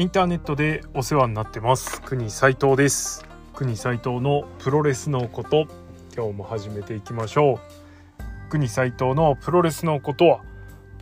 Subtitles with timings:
[0.00, 2.00] インターネットでお世話になってます。
[2.00, 3.22] 国斉藤です。
[3.52, 5.66] 国斉藤のプロレスのこと
[6.16, 7.60] 今日も始めていきましょ
[8.48, 8.48] う。
[8.48, 10.40] 国斉藤のプロレスのことは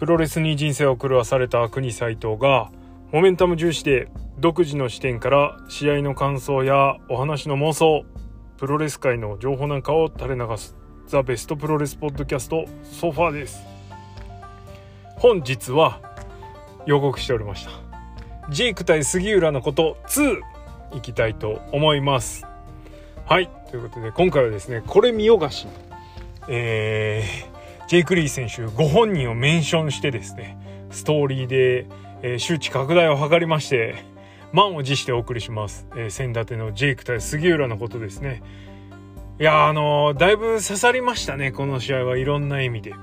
[0.01, 2.73] プロレスに人生を狂わされた国斉藤が
[3.13, 4.11] モメンタム重視で
[4.41, 8.05] 独自の視点から試合の感想やお話の妄想
[8.57, 10.77] プロレス界の情報なんかを垂れ流す
[11.07, 13.63] ザ・ベストプロレスポッドキャストソファーです。
[15.15, 16.01] 本日は
[16.85, 17.88] 予告しておりました。
[18.51, 20.41] ジェイク対杉浦のこと2
[20.97, 22.47] いきたいと思います。
[23.27, 23.51] はい。
[23.71, 25.67] ということで今回はですねこれ見よがし
[26.49, 30.57] えー、ジェイク・リー選手ご本人をメンションしてですね
[30.91, 31.87] ストーリーで、
[32.23, 34.03] えー、周知拡大を図りまして
[34.53, 38.43] 満を持してお送りします、えー、先立てのジェイク対杉浦のことですね。
[39.39, 42.95] いやあのー、だいぶ刺さりましたねこの試合はいろんな意味で。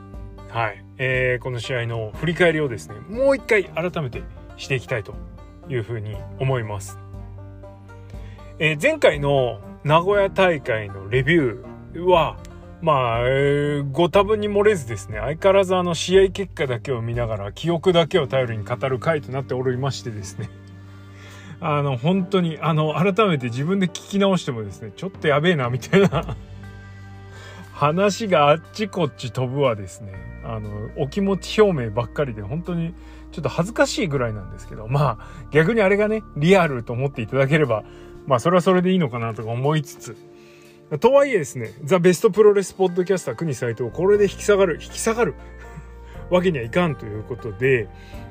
[0.49, 4.23] はい、えー、この試合の振り返りをですねもう一回改めて
[4.57, 5.13] していきたいと
[5.69, 6.99] いうふうに思います。
[8.59, 12.37] えー、前回の名古屋大会のレビューは
[12.81, 20.49] まあ、えー、ご多分に漏れずですね相変わらずあの試合結果だけを見ながら記憶だけを頼りに語る回となっておりましてですね
[21.61, 26.35] あの本当にあの改めて自分で聞き直してもですねちょっとやべえなみたいな
[27.75, 30.13] 話があっちこっち飛ぶわですね
[30.45, 32.93] あのお気持ち表明ばっかりで本当に
[33.33, 37.83] ちょっと恥ずかしいぐらいなんですけどまあ逆にあれがねリアルと思っていただければ
[38.27, 40.15] まあそれはそれでいいのかなとか思いつつ。
[41.01, 45.33] とはいえですねザ・ベストプロレスポッドキャスター国斎藤これで引き下がる引き下がる
[46.29, 47.89] わけにはいかんということで、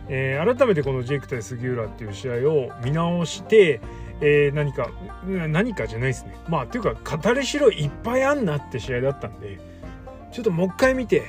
[0.08, 3.80] えー、改めてこのジェイク対杉浦っていう試合を見直して
[4.20, 4.90] えー、何か
[5.26, 6.36] 何かじゃないですね。
[6.48, 9.58] まあっていうか語りしろいっぱいあんなって試合だったんで
[10.32, 11.22] ちょっともう一回見て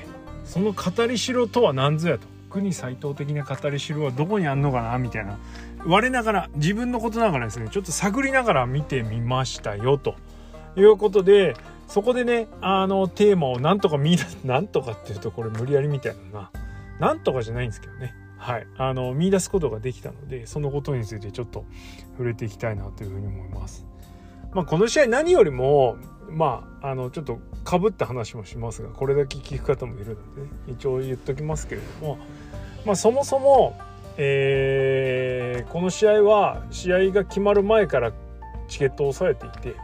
[0.44, 2.28] その語りしろとは何ぞやと。
[2.50, 5.38] 国斎藤的な語りしろはどこにあんのかなみたいな。
[5.86, 10.16] 我ながら自分のことながらですねちょっと探りながら見てみましたよと。
[10.78, 11.56] いうことで
[11.88, 16.50] そこでねあのテーマをなんとか見出すなんとかっていうとこれ無理やりみたいな
[17.00, 18.16] なんとかじゃないんですけどね。
[18.46, 21.66] はい、あの見出すことができたのでそのことについてちょっと
[22.12, 23.88] 触れていきたいなというふうに思います。
[24.54, 25.98] まあ、この試合何よりも
[26.30, 32.20] まああのちょっとかぶった話もしますがこれだけ聞く方もいるので、ね、一応言っときますけれども、
[32.86, 33.76] まあ、そもそも、
[34.18, 38.14] えー、この試合は試合が決まる前から
[38.68, 39.76] チケットを押さえていて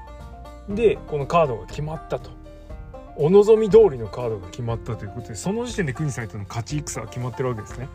[0.70, 2.30] でこのカードが決まったと。
[3.18, 7.90] お望み通りのカードが決まったということでその時点で国サイトの勝ち戦は決まってるわけですね。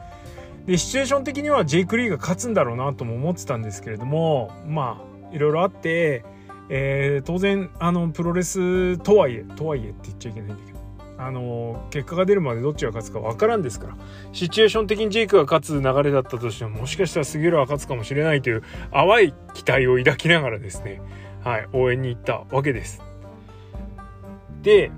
[0.66, 5.00] でシチュエーション的にはジェイク・リーが勝つんだろうなとも思ってたんですけれどもま
[5.31, 6.25] あいろいろあって、
[6.69, 10.76] えー、当然あのプロレスとはいえとはいえって言っちゃいけないんだけど
[11.19, 13.97] あの結果が出るまでどっちが勝つか分からんですから
[14.32, 18.62] シチュエーション的にジェイクが勝つ流れだったとしてももしかしたら杉浦が勝つかもしれないという
[18.93, 21.00] 淡い期待を抱きながらですね、
[21.43, 23.03] はい、応援に行ったわけです。
[24.62, 24.91] で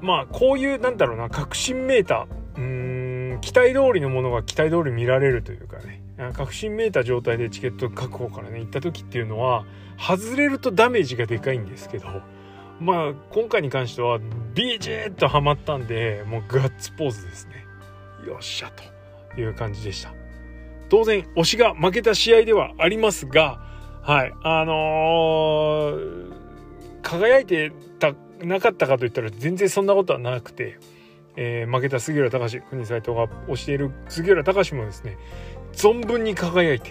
[0.00, 2.91] まあこういうなんだろうな確信メーターうん
[3.42, 6.00] 期待通りのものが期待通り見られるというかね。
[6.32, 9.64] 確信めいた状態でチケット確保からね行った時っていうのは
[9.98, 12.06] 外れるとダメージがでかいんですけど
[12.80, 14.20] まあ今回に関しては
[14.54, 17.66] ビジーッとハマったんでもうガッツポーズですね。
[18.26, 18.70] よっしゃ
[19.34, 20.14] という感じでした。
[20.88, 23.60] 当然推しが負けた試合ではありますが
[24.02, 26.32] はいあのー、
[27.02, 30.78] 輝いてたなかったかといったら全然そんなことはなくて
[31.36, 35.16] えー、負けた杉浦隆国斎藤が推している杉浦隆もですね
[35.72, 36.90] 存分に輝いて、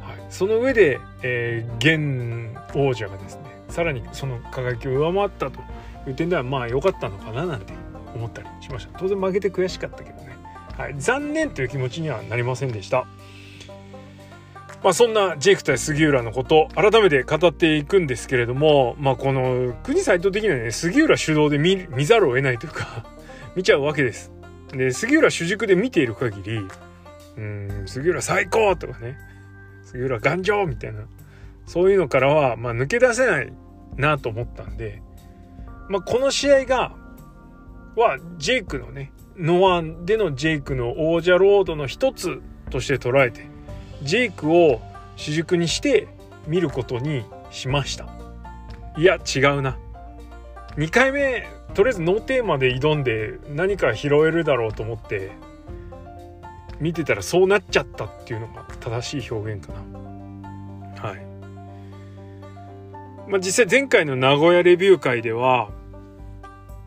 [0.00, 5.60] はい、その上で、えー、現王者がですねさらにその輝きを上回ったと
[6.08, 7.72] いう点ではまあ良かったのかななんて
[8.14, 10.36] 思ったりしました当然負けて悔しかったけどね、
[10.76, 13.06] はい、残念という気持ちにはなりませんでした。
[14.82, 23.04] まあ、そんなジェイク対杉浦のこと改めて語っていくんですけれども、まあ、この国斎藤的にはね杉浦主導で見ざるを得ないというか
[23.56, 24.32] 見ちゃうわけです。
[24.72, 26.66] で杉浦主軸で見ている限り
[27.36, 29.18] うん杉浦最高とかね。
[29.82, 31.00] 杉浦頑丈みたいな。
[31.66, 33.52] そういうのからは、まあ、抜け出せない
[33.96, 35.02] なと思ったんで、
[35.88, 36.96] まあ、この試合が
[37.96, 43.46] はジェイクのねノアでのジェイクの王者ロードの一つとして捉えて
[44.02, 44.80] ジェイクを
[45.16, 46.08] 主軸にして
[46.46, 48.06] 見ることにしました。
[48.96, 49.78] いや違うな。
[50.76, 55.32] 2回目とりあえずノーテーマで挑んで何か拾えるだろうと思って
[56.80, 61.08] 見てたらそうなっちゃったっていうのが正しい表現かな。
[61.08, 61.30] はい。
[63.28, 65.70] まあ、実際前回の名古屋レビュー会では、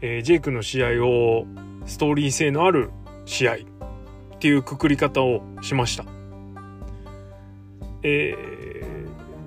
[0.02, 1.46] えー、ジェイクの試合を
[1.86, 2.92] ストーリー性のある
[3.26, 3.58] 試合っ
[4.40, 6.06] ていうくくり方をしました。
[8.02, 8.63] えー、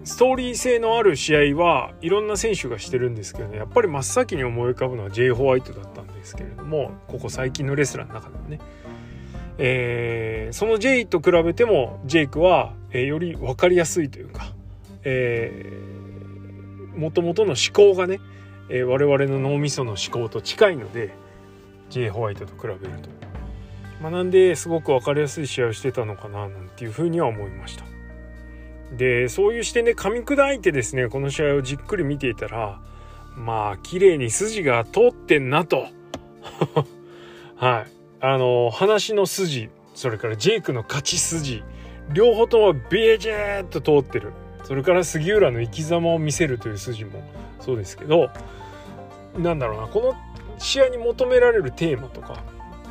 [0.06, 5.32] ストーリー性のある試合はいろんな選手がしてるんですけどねやっぱり真っ先に思い浮かぶのは J.
[5.32, 8.61] ホワイトだったんですけれどもここ最近のレスラーの中ではね、
[9.58, 14.55] えー、その J と比べてもジェイクは、えー、より分かりやすいというか、
[15.03, 18.20] えー、元々の思考がね、
[18.69, 21.12] えー、我々の脳みその思考と近いので
[21.91, 22.11] J.
[22.11, 23.09] ホワイトと比べると。
[24.00, 27.96] まあ、なんですごく分かりやすい試合をしてたのかななんていうふうには思いました。
[28.93, 32.81] でそういう視点で噛み砕いてですねこの試合をじっくり見ていたら
[33.37, 35.87] まあ綺麗に筋が通ってんなと。
[37.56, 37.87] はい。
[38.21, 41.62] あの話の筋それからジェイクの勝ち筋
[42.12, 44.33] 両方ともビジェーっと通ってる。
[44.67, 47.23] それから杉浦の生き様を見せるという筋も
[47.61, 48.31] そうですけど
[49.38, 50.15] なんだろうなこの
[50.59, 52.43] 試合に求められるテーマとか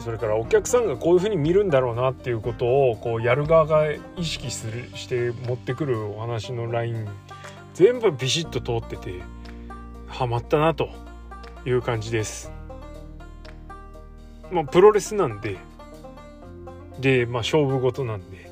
[0.05, 7.07] それからお客さんがこういうふうに見るんだろうなっていうことをこうやる側が意識するして持ってくるお話のライン
[7.73, 9.23] 全部ビシッと通ってて
[10.05, 10.89] ハマったなと
[11.65, 12.51] いう感じです。
[14.51, 15.57] まあプロレスなんで。
[16.99, 18.51] でまあ勝負事なんで。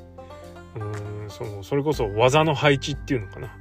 [0.74, 3.56] うんそのそれこそ技の配置っていうのかな。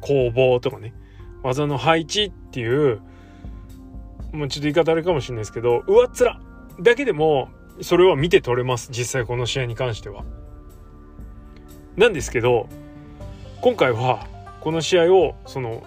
[0.00, 0.94] 攻防とかね。
[1.44, 3.00] 技の配置っていう
[4.32, 6.51] もうちょっと言い方あれかもしれないですけど上っ面。
[6.82, 7.48] だけでも
[7.80, 10.24] それは見て取れます実際この試合に関しては。
[11.96, 12.68] なんですけど
[13.60, 14.26] 今回は
[14.60, 15.82] この試合をその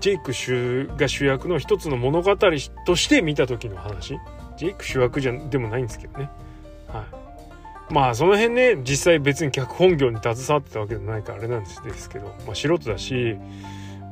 [0.00, 4.18] ジェイク主が主役の一つの物語として見た時の話
[4.56, 6.30] ジェイク主役じゃでもないんですけどね。
[6.88, 7.04] は
[7.90, 13.36] い、まあその辺ね実際別に脚本業に携わってたわけじゃないからあれなんですけど、まあ、素人だし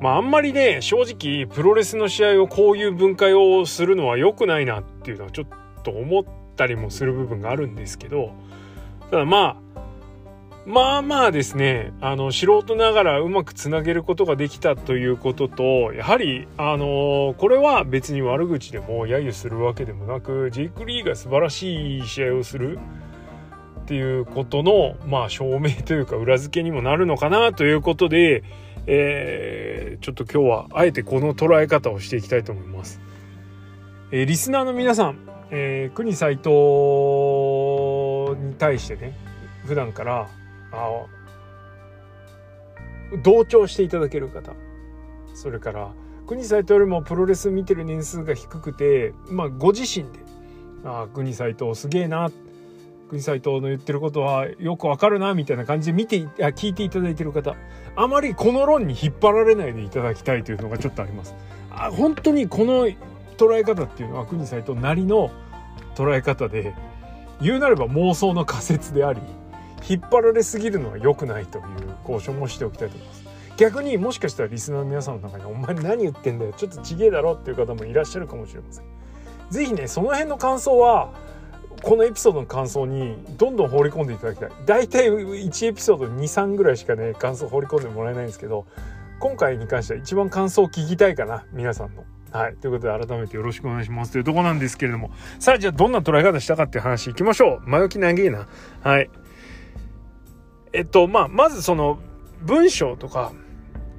[0.00, 6.24] まああんまりね正直プロレスの試合をこういう分解をするのは良くないなっていうのはちょっとと思っ
[6.56, 8.32] たりもする部分があるんですけど
[9.10, 9.68] ただまあ
[10.66, 22.78] まあまあですねあの素人ながらうまくつなげることができたということとやはりあのこれは別に悪口でも揶揄するわけでもなくジェイク・リーが素晴らしい試合をする
[23.80, 28.44] っていうことのまあ証明というか裏付けにもなるのかなということで、
[28.86, 33.00] えー、ちょっと今日はあえてこの捉え方をしていきたいと思います。
[34.10, 36.50] えー、リスナーの皆さんえー、国斎藤
[38.40, 39.16] に対してね
[39.66, 40.28] 普段から
[40.72, 41.06] あ
[43.22, 44.52] 同調していただける方
[45.34, 45.90] それから
[46.26, 50.18] 国斎藤よりもプロレス見てる年数が低くて、まあ、ご自身で
[50.84, 52.30] 「あ国斎藤すげえな」
[53.08, 57.56] 国斎藤の言ってることはよくわかるなみたいな感じで見てあ聞いていただいてる方
[57.96, 61.34] あまりこの論に引っ張られないでいただきたいというのがちょっとあります。
[61.70, 62.86] あ本当にこの
[63.38, 65.30] 捉え方っていうのは国斎藤なりの
[65.94, 66.74] 捉え方で
[67.40, 69.20] 言うなれば妄想の仮説であり
[69.88, 71.64] 引っ張られすぎるのは良くないという
[72.02, 73.28] 交渉もしておきたいと思います。
[73.56, 78.84] 逆にもしかしたらリスナーの皆さんの中に「お前何言ってんだよちょっとちげえだろ」っていう方もいらっしゃるかもしれません。
[79.50, 81.12] 是非ねその辺の感想は
[81.82, 84.50] このエピソードの感想にどんどん放り込んでいただきたい。
[84.66, 88.66] 大体1エピソード23ぐらいしかね感想放り込んでもらえないんですけど
[89.20, 92.04] 今回に関しては一番感想を聞きたいかな皆さんの。
[92.32, 92.56] はい。
[92.56, 95.10] ということで改めてよろしくお願いしますというとこなんですけれども。
[95.38, 97.68] さあ、じゃあどんな捉え方したかっていう話いきましょう。
[97.68, 98.48] 前置き長えな。
[98.82, 99.10] はい。
[100.72, 101.98] えっと、まあ、まずその
[102.42, 103.32] 文章とか、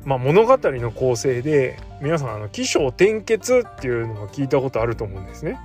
[0.05, 5.59] まあ、物語の構成で皆さんあの起承転結っていうのを聞いたことあると思うんですね。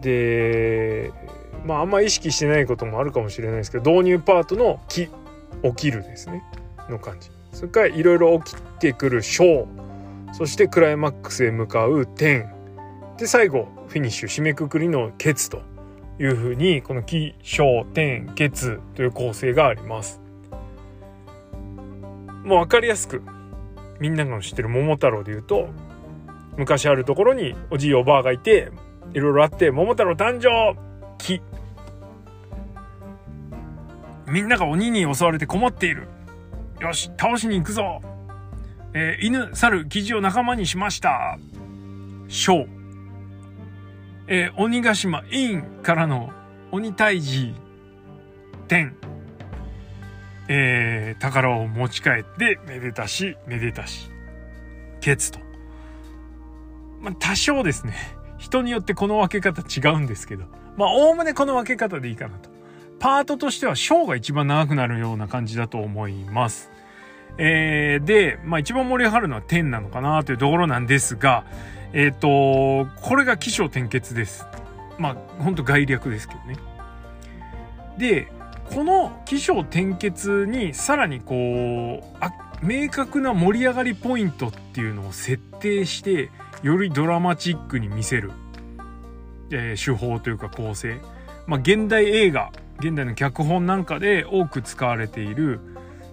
[0.00, 1.12] で
[1.64, 5.08] まああんま意識してないこともあるかもしれないですけど導入パートの「起」
[5.62, 6.42] 起きるですね
[6.90, 9.66] の感じそれからいろいろ起きてくる「章」
[10.36, 12.52] そしてクライマックスへ向かう点
[13.16, 15.62] で最後フィニッシュ締めくくりのケツと
[16.18, 20.20] いうふうにこの起承点ケツという構成があります。
[22.42, 23.22] もう分かりやすく
[24.00, 25.68] みんなが知ってる桃太郎で言うと
[26.56, 28.72] 昔あるところにおじいおばあがいて
[29.12, 30.76] いろいろあって桃太郎誕生!
[31.18, 31.40] 木。
[34.26, 36.08] みんなが鬼に襲われて困っている。
[36.80, 38.00] よし倒しに行くぞ!
[38.96, 41.36] えー、犬、猿、キジを仲間にしました。
[42.28, 42.66] 小。
[44.28, 46.32] えー、鬼ヶ島インからの
[46.70, 47.54] 鬼退治
[48.68, 48.94] 天。
[50.46, 54.10] えー、宝を持ち帰ってめでたし、めでたし。
[55.00, 55.40] ケツと。
[57.00, 57.94] まあ、多少ですね。
[58.38, 60.44] 人によってこの分け方違うんですけど。
[60.76, 62.48] まあ、おおむねこの分け方でいいかなと。
[63.00, 66.70] パートとしては小が一番長くなるような感じだと思います。
[67.38, 71.44] えー、で、まあ一番盛り上がるのは天なのかなというところなんですが、
[71.92, 74.46] えっ、ー、と、これが起承転結です。
[74.98, 76.56] まあ、ほんと概略ですけどね。
[77.98, 78.28] で、
[78.70, 86.30] この起承転結にさらにこうあ明確な盛り上がりポイントっていうのを設定して
[86.62, 88.32] よりドラマチックに見せる、
[89.50, 90.98] えー、手法というか構成、
[91.46, 95.60] まあ、現代映画現代の脚本なんかで多く使われている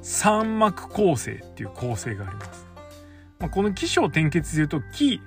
[0.01, 2.67] 三幕構成っていう構成があります。
[3.39, 5.21] まあ、この起承転結で言うと起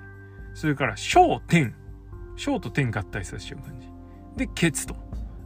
[0.53, 1.75] それから小点
[2.37, 3.87] 小と点合体させちゃう感じ。
[4.37, 4.95] でケツと。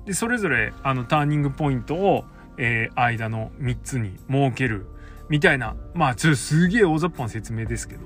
[0.06, 2.26] でそれぞれあのターニングポイントを、
[2.58, 4.88] えー、間の3つに設ける。
[5.30, 5.76] みたいな。
[5.94, 8.02] まあちょすげえ大雑把な説明ですけど。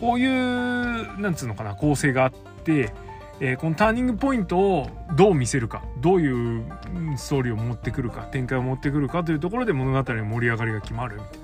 [0.00, 2.32] こういうなんつうのかな構成があっ
[2.64, 2.92] て、
[3.40, 6.64] えー、このターニングポイントをどう見せるかどういう
[7.16, 11.40] ストーリーを持ってくるか展開を持ってくるかというところで物語の盛り上がりが決まるみたい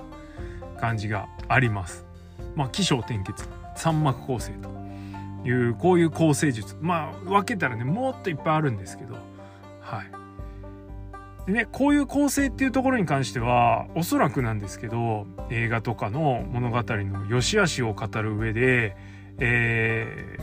[0.74, 2.06] な感じがあります。
[2.54, 4.68] まあ起承転結三幕構成と
[5.48, 9.16] いうこういう構成術まあ分けたらねもっといっぱいあるんですけど
[9.80, 10.20] はい。
[11.46, 18.94] でね、こういう構成っていうところに関してはおそらくなんですけど映画とかの物語の良し悪しを語る上で、
[19.38, 20.42] えー、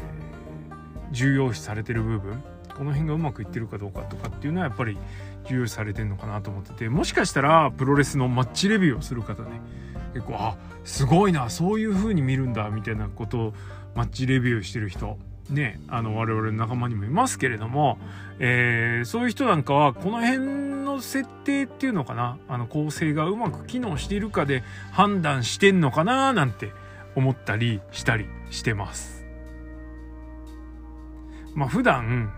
[1.11, 2.43] 重要視されてる部分
[2.77, 4.97] この辺がうまくいってるかどうかとかっていうのはやっぱり
[5.45, 9.61] 重要視されてるのかなと思っててもしかしたらプロレスのマッチレビューをする方ね
[10.13, 13.53] 結構あすごいなそういう風に見るんだみたいなことを
[13.95, 15.17] マッチレビューしてる人
[15.49, 17.97] ねあの我々の仲間にもいますけれども、
[18.39, 26.71] えー、そういう人なんかはこの辺の設定っていうのかなあの構成がうまく機能しているかで判断してんのかななんて
[27.15, 29.16] 思ったりしたりしてます。
[31.57, 32.31] まあ普段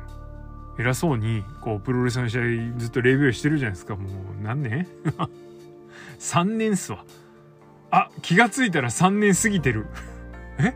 [0.80, 2.42] 偉そうにこうプロレスの試合
[2.78, 4.88] ずっとレビューしてるじゃないですかもう何年
[6.20, 7.04] ?3 年っすわ。
[7.92, 9.88] あ気がついたら3年過ぎてる。
[10.58, 10.74] え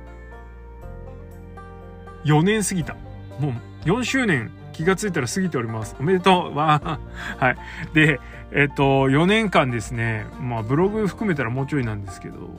[2.25, 2.95] ？4年過ぎた。
[3.39, 5.95] もう4周年気がついたら過ぎております。
[5.97, 6.99] おめでとうわ
[7.39, 7.57] はい。
[7.93, 8.19] で、
[8.51, 12.49] えっと、4年間ですね、まあブログ含めたらもうちょいなんですけど、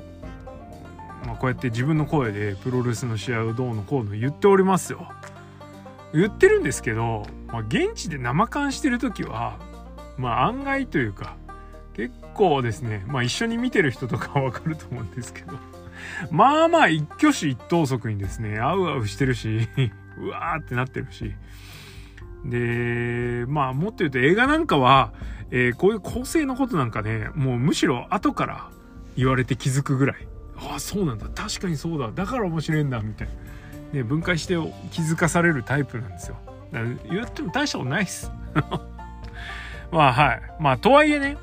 [1.26, 5.12] まあこうやって自分の声でプロレスの試合をどうのこうの言っておりますよ。
[6.14, 9.58] 言ってるんですけど、まあ現地で生感してる時は、
[10.16, 11.36] まあ案外というか、
[11.94, 15.52] 結構ですね、まあ一緒に見てる人とかわかると思うんですけど、
[16.30, 19.68] まあまあ一挙手一投足にですね、あうあうしてるし、
[20.18, 21.34] うわーってなってるし。
[22.44, 25.12] で、まあもっと言うと映画なんかは、
[25.50, 28.68] えー、こういう構成のことなんかね、もうむしろ後から
[29.16, 30.28] 言われて気づくぐらい。
[30.56, 31.26] ああ、そうなんだ。
[31.34, 32.10] 確かにそうだ。
[32.12, 33.00] だから面白いんだ。
[33.00, 33.34] みたいな。
[33.92, 34.54] ね、分解して
[34.90, 36.36] 気づかされるタイプなんですよ。
[36.72, 38.30] だ言っても大したことないっす。
[39.92, 40.42] まあはい。
[40.58, 41.36] まあとはいえね、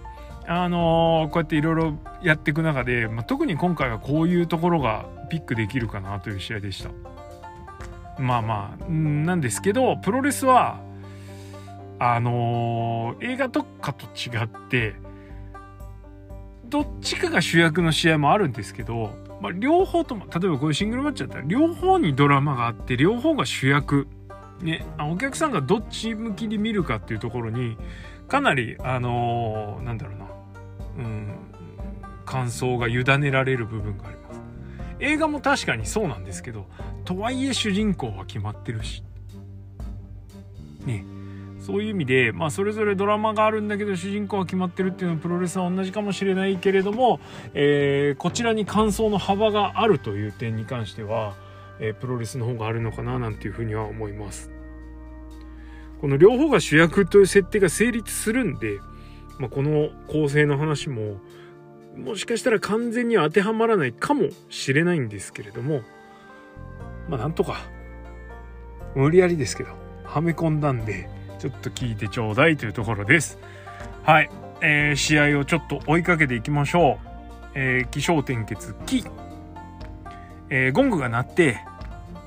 [0.47, 6.89] あのー、こうやっていろいろやっていく中で、まあ、特に今回はこういうところがピックできるかなという試合でした。
[8.19, 10.79] まあまあなんですけどプロレスは
[11.97, 14.95] あのー、映画とかと違って
[16.71, 24.07] どっちかが主役の試合もあるんですけど、まあ、両方とも例えばこういうシングルマッチだったら両方にドラマがあって両方が主役。
[24.61, 27.77] ねお客さんがどっち向きに見るかっていうところに
[28.27, 30.25] かなりあのー、なんだろうな。
[30.97, 31.35] うん
[32.25, 34.41] 感想が委ねられる部分があります。
[34.99, 36.67] 映画も確かにそうなんですけど
[37.03, 39.03] とはいえ主人公は決まってるし。
[40.85, 41.03] ね。
[41.61, 47.19] そういう意味で、まあ、それぞれドラマがあるんだけど主人公は決まってるっていうのはプロレスは同じかもしれないけれども、
[47.53, 51.35] えー、こちらに感想の幅があるという点に関しては、
[51.79, 54.51] えー、プロレスの方があるのかななんていうふうには思います。
[56.01, 58.79] この両方が主役という設定が成立するんで、
[59.37, 61.17] まあ、この構成の話も
[61.95, 65.81] もしかしたら完全には当てはまらないかもしれないんですけれども
[67.07, 67.57] まあなんとか
[68.95, 69.71] 無理やりですけど
[70.03, 71.07] はめ込んだんで
[71.41, 73.39] ちょっと聞いてちょうだいというところです。
[74.03, 74.29] はい、
[74.61, 77.07] えー、試合をちょっと追いかけていきましょう、
[77.55, 79.03] えー、気象点結気、
[80.51, 81.57] えー、ゴングが鳴って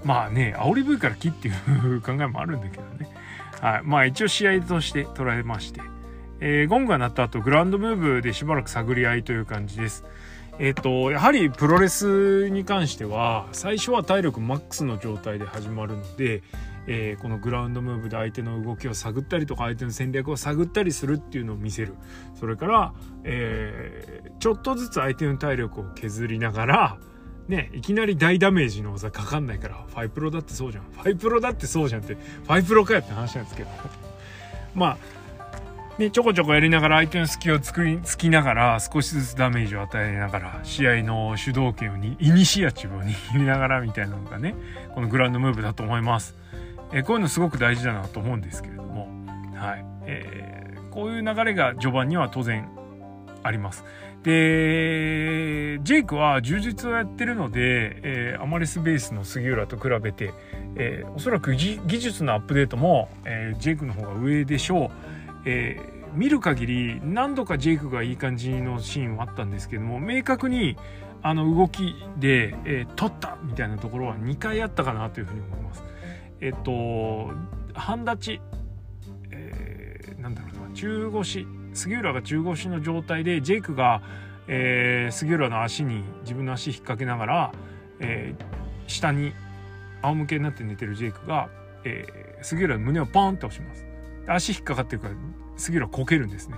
[0.02, 3.09] まあね煽り V から木っていう考えもあるんだけどね。
[3.61, 5.80] はい、まあ一応試合として捉えまして、
[6.40, 10.04] えー、ゴングが鳴った後グラウンドムーブでしばらく探り合いという感じです。
[10.59, 16.42] えっ、とやはりプロレスに関しては最初は体力マックスの状態で始まるので、
[16.86, 21.94] えー、このグラウンドムーブで相手の動きを探ったりとか相手の戦略を探ったりするっていうのを見せる
[22.34, 26.98] それから、えー、ちょっとずつ相手の体力を削りながら
[27.48, 30.84] ね、いきなり大ダメージの技かかんないから、ファイプロだってそうじゃん。
[30.84, 33.68] ファイプロだってそうじゃんって、ファイプロかよって話なんですけど。
[34.74, 44.54] まあ、ね、ちょこちょこやりながら相手の隙を作り、つきながら少しずつダメージを与えながら、試合の主導権をに、イニシアチブを握りながらみたいなのがね、
[44.94, 46.34] このグランドムーブだと思います。
[46.94, 49.08] えこういうのすごく大事だなと思うんですけれども、
[49.54, 49.84] はい。
[50.06, 52.68] えー、こういう流れが序盤には当然
[53.42, 53.84] あります。
[54.22, 60.32] で、ジェイクは充実をやってるので、えー、アマレスベースの杉浦と比べて、
[60.76, 64.90] えー、おそらく技術のアップデートも、えー、ジェイクの方が上でしょう。
[65.46, 65.78] え、
[66.14, 70.76] 見る限り何度かジェイクがいい感じのシーンはあったんですけども明確に
[71.22, 75.82] あの動きで、えー、取ったみたいなところは2回あったかなというふうに思います。
[76.44, 77.32] えっと
[77.72, 78.40] 半立ち、
[79.30, 84.02] えー、なんだろうな中腰杉浦が中腰の状態でジェイクが、
[84.46, 87.52] えー、杉浦の足に自分の足引っ掛けながら、
[87.98, 88.44] えー、
[88.86, 89.32] 下に
[90.02, 91.48] 仰向けになって寝てるジェイクが、
[91.84, 93.86] えー、杉浦の胸をポンって押します。
[94.26, 95.14] 足引っかかってるから
[95.56, 96.56] 杉浦こけるんですね。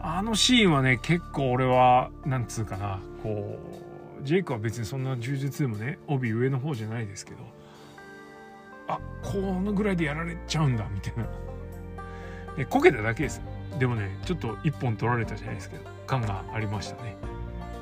[0.00, 3.60] あのシーンはね結構俺はなんつうかなこ
[4.20, 7.53] うジェイクは別にそんな柔術でもね帯上の方じゃないですけど
[8.88, 11.26] あこのぐらいでやられちゃうんだみたいな。
[12.56, 13.40] でこけただけです。
[13.78, 17.16] でもねちょっと一本取られたじゃないですけど感がありましたね。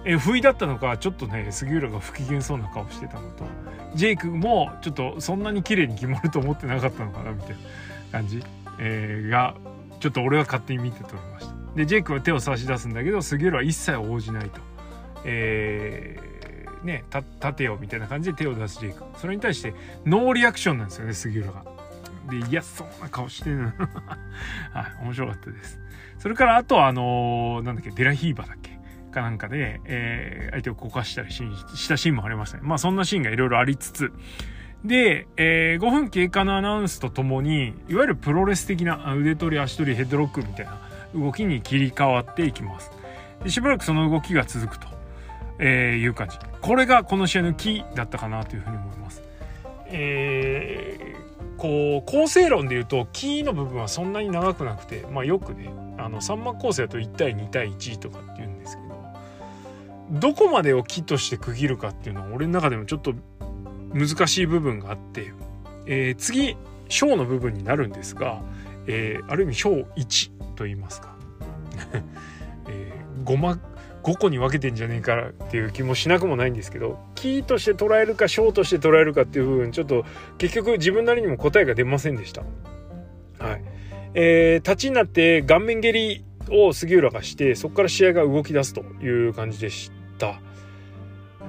[0.04, 3.44] え不意だったのかちょっとね杉浦が不機嫌そうな顔してたのと
[3.94, 7.56] ジェイクもちょっとそんなに綺麗に決まると思ってなかったのかなみたいな
[8.10, 8.42] 感じ、
[8.80, 9.54] えー、が
[10.00, 11.54] ちょっと俺は勝手に見て取りました。
[11.76, 14.60] でジェイクは手を差し出すんだけど杉浦は一切応じないと。
[15.24, 16.31] えー、
[16.84, 19.74] ね立てよみたいな感じで手を出すジェイクそれに対して
[20.04, 21.64] ノーリアクションなんですよね杉浦が
[22.30, 23.72] で嫌そうな顔してる
[24.72, 25.80] はい面白かったです
[26.18, 28.72] それからあとはあのー、なんだっけデラヒーバだっけ？
[29.12, 32.62] かなんかで、えー、相手をこかしたりしたシーンもありましたね。
[32.64, 34.12] まあそんなシーンがいろいろありつつ、
[34.84, 40.80] で、えー、5分経過のアナウンスとともに、いわゆるプロレス的な腕取り、足取り、ヘッドロックみたいな
[41.14, 42.90] 動きに切り替わっていきます。
[43.44, 44.88] でしばらくその動きが続くと、
[45.58, 46.38] えー、いう感じ。
[46.62, 49.22] これがこの試合のキーだったかなというふうに思います。
[49.86, 58.92] えー、こう、構成論で言うと、キーの部分はそんなに長くなくて、まあよくね、あの、3幕構成だと1対2対1とかっていうんですけど、
[60.20, 63.14] どこまでを木として区切るかっていうのは俺の中でもちょっと
[63.92, 65.32] 難しい部分があって、
[65.86, 66.56] えー、次
[66.88, 68.42] 小の部分になるんですが、
[68.86, 71.16] えー、ある意味小1と言いますか、
[72.68, 73.58] えー、5, ま
[74.02, 80.04] 5個に分けてんじゃねえかっていう気もしなくもないんですけどキーとして捉えるか小として捉えるかっていう部分ちょっと
[80.38, 82.42] 結局自分なりにも答えが出ませんでした。
[83.38, 83.64] はい
[84.14, 90.40] えー、立ちになって顔面蹴りを杉浦がしてそこから試合が動き出すという感じでした。。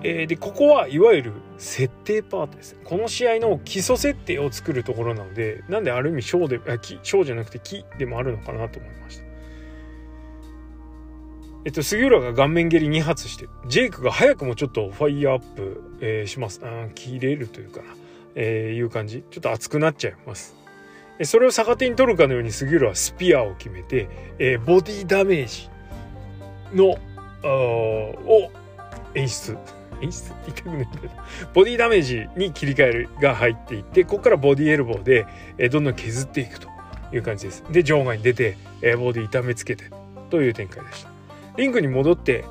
[0.06, 2.76] えー、でここはいわゆる設定パートです。
[2.84, 9.23] この試合の基礎設定を作るところなのでなんである意味小であ小じゃなくて木でもあるのかなと思いました。
[11.66, 16.62] えっと、杉浦が顔面蹴り2発して、ジェイクが早くもちょっとファイヤーアップ、えー、します。
[16.64, 17.96] あ切れるというかな、
[18.36, 19.24] えー、いう感じ。
[19.30, 20.56] ちょっと熱くなっちゃいます。
[21.24, 25.70] それを逆手に取るかのように杉浦はスピアを決めて、えー、ボディダメージ
[26.76, 26.98] の、
[27.46, 28.52] を
[29.16, 29.58] 演出
[30.02, 30.32] 演出？
[30.32, 31.14] って言いたくないけど
[31.54, 35.26] ボディダメージに切り替えるが入っていってここからボディエルボーで、
[35.58, 36.68] えどんどん削っていくと
[37.14, 39.92] いう感じですで場外に出て、えボディ痛めつけて
[40.30, 41.13] という展開でした
[41.58, 42.46] リングに戻って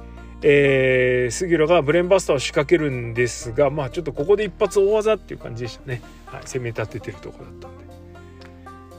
[0.44, 7.84] えー、杉浦がブレーンバスターを仕掛けるんですがまあちょっとここで一発大技っていう感じでしたね、はい、攻め立ててるとこだったんで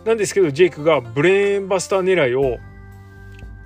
[0.05, 2.59] なんですけどジェイクがブレーンバスター狙いを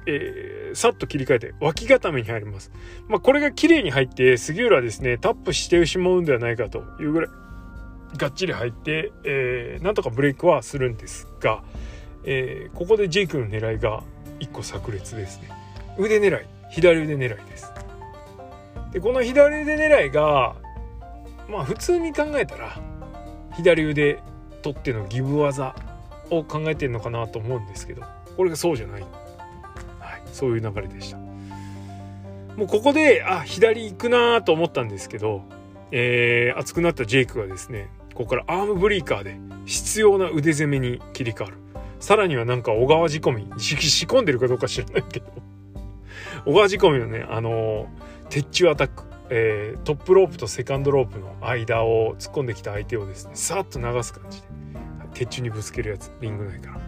[0.08, 2.72] えー、さっと切り替えて脇固めに入ります。
[3.10, 7.30] まあ、これが綺麗に入って杉浦はですねタップしてしまうんではないかというぐらい
[8.18, 11.62] がっちり入って、えー、なんとかブレイクはするんですが、
[12.24, 14.02] えー、ここでジェイクの狙いが
[14.40, 15.57] 1個炸裂ですね。
[15.98, 17.72] 腕狙い左腕狙いです。
[18.92, 20.56] でこの左腕狙いが
[21.50, 22.80] まあ普通に考えたら
[23.56, 24.20] 左腕
[24.62, 25.76] 取ってのギブ技
[26.30, 28.04] を考えてるのかなと思うんですけど
[28.36, 29.06] これがそうじゃない。
[30.34, 31.18] そういう流れでした。
[31.18, 35.42] もうここであ左行くなと思ったんですけど、
[35.92, 41.58] えー、熱くなったジェイクがですねここからアームブリーカーで必要な腕攻めに切り替わる。
[42.00, 45.26] さらにはなんか小川仕込み仕込んでるかどうか知らないけど。
[46.48, 47.88] 小川仕込みのねあの、
[48.30, 54.48] 鉄柱アタックえー、トップロープとセカンドロープの間を突っ込んできた相手をですねさっと流す感じで
[55.14, 56.80] 鉄柱にぶつけるやつリング内から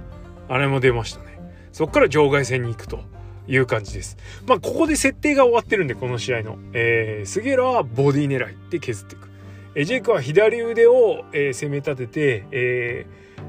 [0.48, 1.38] あれも出ましたね
[1.74, 3.02] そっから場外戦に行くと
[3.50, 4.16] いう感じです。
[4.46, 6.60] まあ、ここで設定が終わってるんで、この試合の。
[6.74, 9.28] えー、杉浦はボディ狙いで削っていく。
[9.74, 13.06] えジェイクは左腕を、えー、攻め立てて、え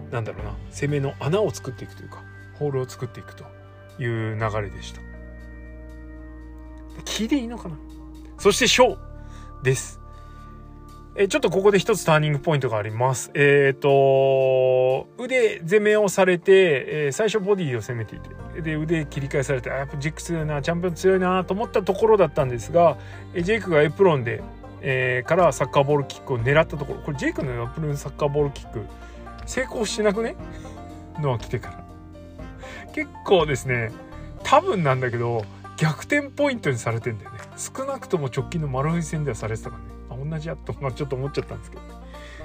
[0.09, 2.23] ー、なんだろうな、攻めの穴を作っていくというか、
[2.55, 3.44] ホールを作っていくと
[3.99, 5.10] いう流れでした。
[7.05, 7.76] 木でいいのかな？
[8.38, 8.98] そしてショー
[9.62, 10.00] です。
[11.16, 13.33] えちょっとここで一つターニングポイントがあります。
[13.35, 22.96] えっ、ー、と、腕攻めをされて、えー、最初ボディを攻めていて、で、腕切り返されて、あ、やっぱジェイク強いな、チャンピオン強いなと思ったところだったんですが、
[23.35, 24.40] えジェイクがエプロンで、
[24.83, 28.87] えー、からサッカーボールキックを狙ったところ、これジェイクのエプロンサッカーボールキック、
[29.46, 30.37] 成功しなくね？
[31.20, 31.85] のは来てから。
[32.94, 33.90] 結構ですね、
[34.44, 35.44] 多分なんだけど、
[35.81, 37.38] 逆転ポイントにされてんだよね。
[37.57, 39.79] 少なくとも直近の丸藤戦ではされてたか
[40.11, 40.31] らね。
[40.31, 41.88] 同じやと、まあ、ちょっと思っちゃったんですけどね。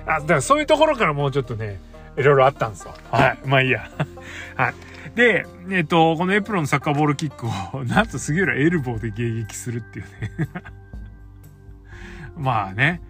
[0.05, 1.81] あ、だからそういうところからもうちょっとね、
[2.15, 2.93] いろいろあったんですよ。
[3.11, 3.37] はい。
[3.45, 3.91] まあいいや。
[4.55, 4.73] はい。
[5.15, 7.45] で、えっと、このエプロンのサッカーボールキック
[7.77, 10.49] を、 なんと杉浦エルボーで迎撃するっていうね。
[12.37, 13.01] まあね。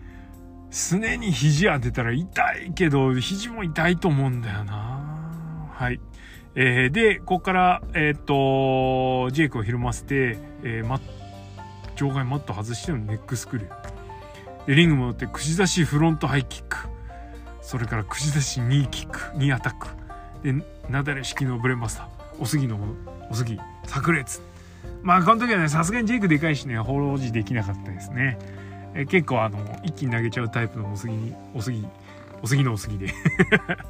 [0.71, 5.69] すねに肘当てたら痛いけど、肘も痛いと思うんだよな。
[5.71, 5.99] はい。
[6.55, 10.99] えー、で、ここから、えっ、と、ジェイクをひるませて、えー、マ
[11.95, 13.85] 場外マット外してのネックスクリュー。
[14.67, 16.77] でリング戻って串刺しフロントハイキック。
[17.61, 19.37] それから串刺しニーキック。
[19.37, 19.87] ニアタック。
[20.43, 20.53] で
[20.89, 22.07] なだれ式のブレンバスター。
[22.39, 22.77] おすぎの
[23.29, 24.41] おすぎ炸裂。
[25.01, 28.37] まあこの時はねさすがにジェイクでかいしね放浪時できなかったですね。
[28.93, 31.85] え結構あの一気に投げちゃうタイプのおすぎおすぎ
[32.41, 33.13] おすぎのおすぎで。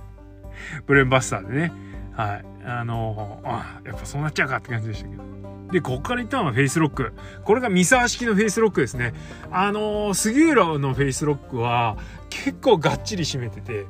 [0.86, 1.72] ブレンバスターでね。
[2.14, 2.55] はい。
[2.66, 5.24] あのあやっぱそうなっちゃうかって感じでしたけど。
[5.72, 7.14] で、ここから言ったのはフェイスロック。
[7.44, 9.14] これが三沢式のフェイスロックですね。
[9.52, 11.98] あのー、杉浦のフェイスロックは
[12.30, 13.86] 結構がっちり締めてて、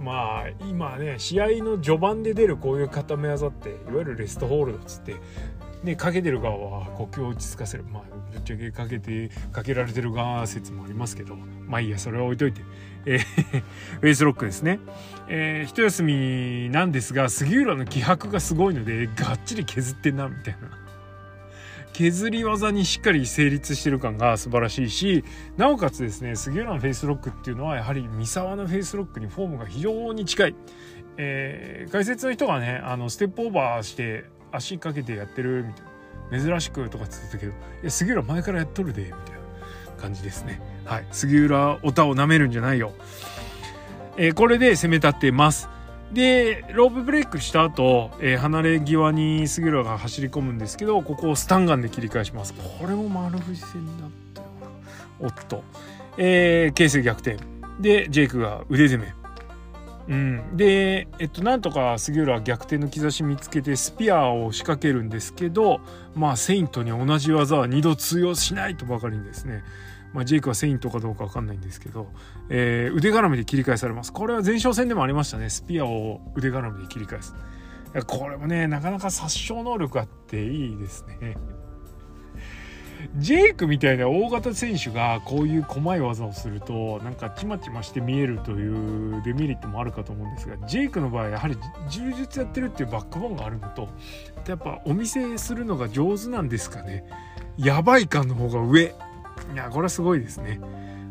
[0.00, 5.16] まあ今ね試合の序盤で出るこういう固め技っていわゆるレストホールドっつって。
[5.84, 7.84] ねかけてる側は呼吸を落ち着かせる。
[7.84, 11.36] まあぶっちゃけかけてかけられてる側説もありますけど。
[11.68, 12.62] まあいいやそれは置いといて、
[13.08, 13.62] えー、
[14.00, 14.80] フェイスロックですね、
[15.28, 20.68] えー、一休みなんですが杉浦の気迫がすごいのでがっちり削ってんなみたいな。
[21.94, 25.24] 削り技にしっかり成立してる感が素晴らしいし
[25.56, 30.54] なおかつですね杉浦のフェイスロックっていうのはやはり三沢のフェイスロックにフォームが非常に近い、
[31.16, 35.98] えー、解説の人がねあのステップオーバーして足かけてやってるみたいな。
[36.30, 39.37] 珍しくとかって言ってたけどいや杉浦前からやっとるでみたいな。
[39.98, 40.60] 感じですね。
[40.84, 41.06] はい。
[41.10, 42.92] 杉浦オタを舐めるんじゃないよ、
[44.16, 45.68] えー、これで攻め立ってます。
[46.12, 52.54] でロープブレイクした後、えー、離れ際に杉浦が走り込むんですけどここをスタンガンで切り返します。
[52.54, 54.48] これも丸藤戦だったよ
[55.20, 55.62] おっと。
[56.16, 57.36] えー、形勢逆転。
[57.80, 59.18] でジェイクが腕攻め。
[60.08, 65.80] うん、で、えっと、なんとか杉浦は逆転の兆し見つけてスピアを仕掛けるんですけど
[66.14, 69.62] まあセイントに同じ技は二度通用しないとばかりにですね
[70.12, 72.08] まあ、ジェイクはセイントかどうか分かんないんですけど、
[72.48, 74.12] えー、腕絡みで切り返されます。
[74.12, 75.50] これは前哨戦でもありましたね。
[75.50, 77.34] スピアを腕絡みで切り返す。
[78.06, 81.36] これもねなかなか殺傷能力あっていいですね。
[83.16, 91.56] ジェイクみたいな大型選手がこういう細い技をするとなんかちまちまして見えるというデメリットもあるかと思うんですがジェイクの場合やはり
[91.88, 93.88] 柔術やってるっていうバックボーンがあるのと
[94.48, 97.04] やっぱお見せするのが上手なんですかね。
[97.56, 98.94] やばい感の方が上。
[99.52, 100.60] いや、これはすごいですね。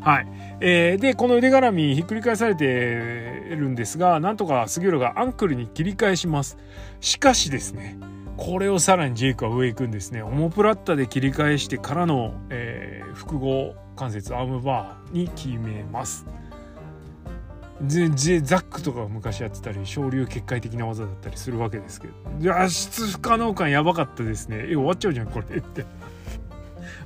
[0.00, 0.26] はい。
[0.60, 6.58] えー、で、この腕絡みひっくり返されてるんですが、なんとか杉浦がアンクルに切り返します。
[7.00, 7.98] しかしですね、
[8.36, 10.22] これをさらにジェイクは上行くんですね。
[10.22, 16.24] オモプラッタで切り返してからの、えー、複合関節アームバーに決めます。
[17.80, 18.08] で
[18.40, 25.84] ザックとか昔やってたり昇竜結界的な技だったりするわけですけど脱出不可能感やばかったですねえ終わっちゃうじゃんこれって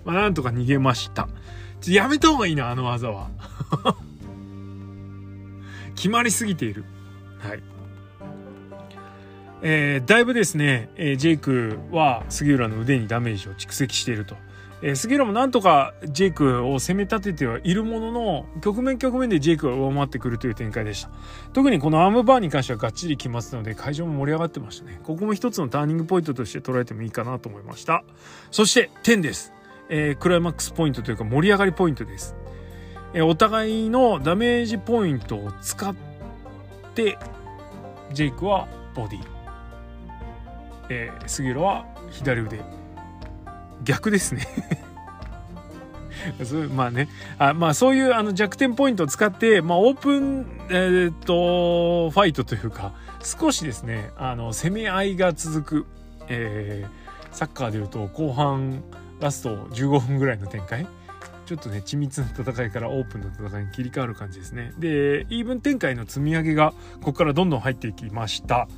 [0.04, 1.28] まあ、なんとか逃げました。
[1.86, 3.30] やめた方がいいな、あの技は。
[5.94, 6.84] 決まりすぎている。
[7.38, 7.62] はい。
[9.62, 14.36] えー、だいぶですね、えー、ジェイクは杉浦の腕にダメージを蓄積していると。
[14.84, 21.10] えー、杉浦もなんとかジェイクを攻め立ててはいるものの、局面局面でジェイクが上回ってくるという展開でした。
[21.52, 25.00] 特にこのアームバーに関してはがっちりきますので、会場も盛り上がってましたね。
[25.04, 28.02] ここも一つのターニングポイントとして捉えてもいいかなと思いました。
[28.50, 29.52] そして、10です。
[29.94, 32.34] えー、クライマックスポイントというか盛り上がりポイントです。
[33.12, 35.94] えー、お互いのダメージポイントを使っ
[36.94, 37.18] て
[38.10, 39.20] ジェイクはボディ、
[40.88, 42.62] えー、杉浦は左腕。
[43.84, 44.46] 逆ですね。
[46.74, 47.08] まあね。
[47.36, 55.86] あまあそういうあの弱点ポイントを使って、まあ、オープン、えー、っとファイトというか少しですねあの攻め合いが続く、
[56.28, 58.82] えー、サッカーでいうと後半
[59.22, 60.86] ラスト15分ぐらいの展開。
[61.46, 64.72] ちょっとね緻密な戦いからオープンな戦いに切り替わる感じですね。
[64.78, 68.68] でイーブン展開の積み上げがここからどんどん入っていきました、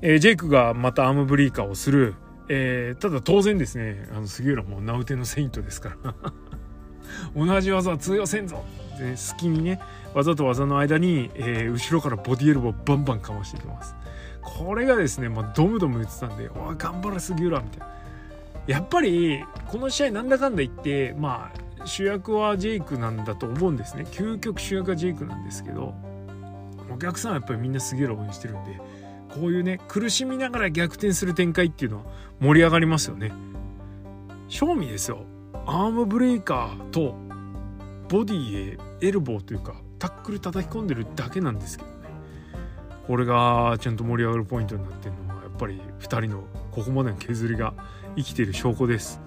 [0.00, 2.14] えー、ジェイクがまたアームブリーカーをする、
[2.48, 6.14] えー、ただ当然ですねあの杉浦も名うてのセイントですから。
[7.36, 8.64] 同じ技は通用せんぞ。
[8.98, 9.78] で隙にね
[10.14, 13.94] 技と技の間に、えー、後ろからボディエルボーバンバンかましていきます。
[14.42, 17.95] これがですね、まあ、ドムドム打ってたんで「おい頑張れ杉浦」みたいな。
[18.66, 24.04] やっぱりこの試合なんだかんだ言ってまあ主役はジェイクなんだと思うんですね。
[24.10, 25.94] 究極主役はジェイクなんですけど
[26.92, 28.80] お客さんはやっぱりみんな杉浦応援してるんで
[29.28, 32.04] こういうね苦しみながら逆転する展開っていうのは
[32.40, 33.32] 盛り上がりますよね。
[34.48, 35.24] 正味ですよ。
[35.66, 37.14] アームブレイカーと
[38.08, 41.96] ボディへエルボーというかタックル叩き込んでるだけなんですけどね。
[43.06, 47.74] これがちゃんと盛り上がるポイントになってるのはやっぱり2人のここまでの削りが
[48.16, 49.20] 生きてる証拠です。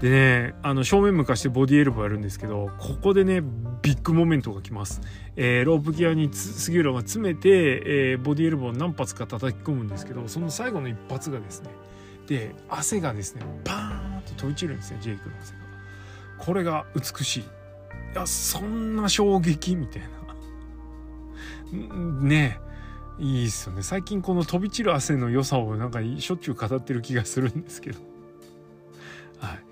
[0.00, 3.40] でねあの正面向かしてボディエルボーやるんですけどここでね
[3.82, 5.00] ビッグモメントが来ます、
[5.36, 11.70] えー、ロープギアに杉浦が詰めて、えー、ボディエルボーを何発か叩き込むんですけどその最後の一発がですね
[12.26, 15.62] で汗がですねバーンと飛び散るんですねジェイクの汗が。
[16.44, 17.40] これが美しい。
[17.40, 17.44] い
[18.16, 20.08] やそんな衝撃みたいな。
[22.20, 22.71] ねえ。
[23.18, 23.82] いいっすよね。
[23.82, 28.00] 最近この飛び散る汗の良さをなんかしょっちゅう語ってる気がするんですけど。
[29.38, 29.62] はい。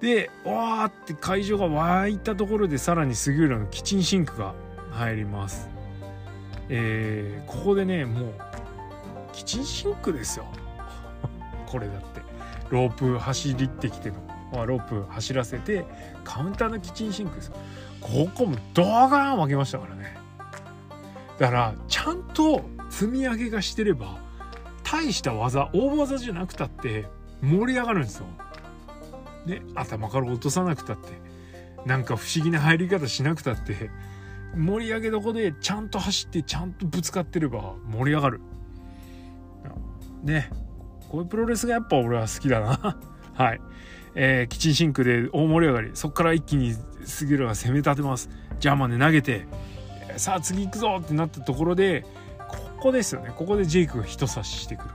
[0.00, 4.54] でわーって会場が湧いたところでさらに杉浦のキッチンシンクが
[4.90, 5.68] 入ります。
[6.68, 8.32] えー、ここでねもう
[9.32, 10.46] キッチンシンクですよ。
[11.66, 12.22] これだって。
[12.70, 14.16] ロープ走りってきての、
[14.52, 15.84] まあ、ロープ走らせて
[16.24, 17.52] カウンターのキッチンシンクです。
[18.00, 20.23] ここもドガーン分けましたからね。
[21.38, 24.18] だからちゃんと積み上げがしてれば
[24.84, 27.06] 大した技大技じゃなくたって
[27.42, 28.26] 盛り上がるんですよ。
[29.46, 31.12] ね、頭から落とさなくたって
[31.84, 33.90] なんか不思議な入り方しなくたって
[34.56, 38.40] 盛り上げどこでちゃんと走ってちゃんとぶつかってれば盛り上がる。
[40.22, 40.50] ね
[41.10, 42.96] こういうプロレスがやっぱ俺は好きだな。
[43.34, 43.60] はい。
[44.16, 45.90] えー、キッチンシンクで大盛り上がり。
[45.94, 48.30] そこから一気に杉浦が攻め立てます。
[48.60, 49.46] ジャーマンで投げて
[50.16, 52.04] さあ次行くぞってなったところで
[52.48, 53.32] ここですよね。
[53.36, 54.90] ここでジェイクが一差ししてくる。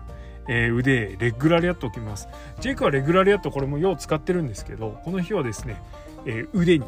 [0.51, 2.27] えー、腕レッグラリアットを決めます。
[2.59, 5.81] ジェイクはレッグラリアットこれもよう使ってるんですけどこの日はですね、
[6.25, 6.85] えー、腕に、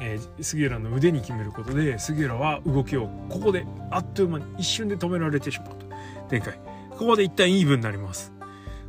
[0.00, 5.86] えー、杉浦の腕に決めることで杉浦は動きをここであっという間に一瞬で止められてしまうと。
[6.28, 6.58] 展開。
[6.90, 8.32] ここで一旦イーブンになります。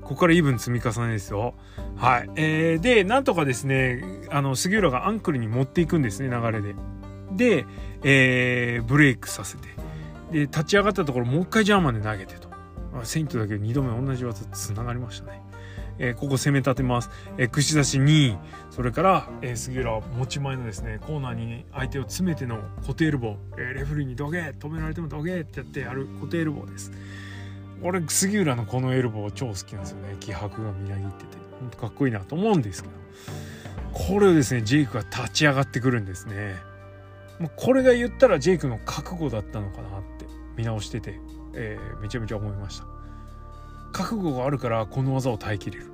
[0.02, 1.54] ここからイーブン積み重ねですよ。
[1.96, 6.74] はい、えー、でなんとかですねあの杉浦がアンクルに持っていくんですね流れで。
[7.40, 7.66] で、
[8.04, 9.70] えー、ブレイクさせて
[10.32, 12.50] で立ち上がったところもう一回ジャーマンで投げてと
[13.04, 15.42] セイントだけ2度目同じ技つながりましたね。
[16.02, 17.10] えー、ここ攻め立てます。
[17.38, 18.38] えー、串刺し2位
[18.72, 26.92] それから、えー、杉浦持ち前のですね、コーナーに相手を詰めての固定エルボー、えー、レフリーにどけ止められてもどけってやってやる固定エルボーです。
[27.82, 30.16] 俺、杉浦のこのエルボー超好きなんですよね。
[30.20, 31.38] 気迫がみなぎってて。
[31.60, 32.96] ほんとかっこいいなと思うんですけど。
[33.92, 36.69] これをですね、ジェイクが立ち上がってくるんですね。
[37.40, 40.26] もうこれが言ったらジェイクの覚悟だったのかなって
[40.58, 41.20] 見直してて
[41.54, 42.86] えー、めちゃめちゃ思いました。
[43.92, 45.92] 覚悟があるからこの技を耐えきれる、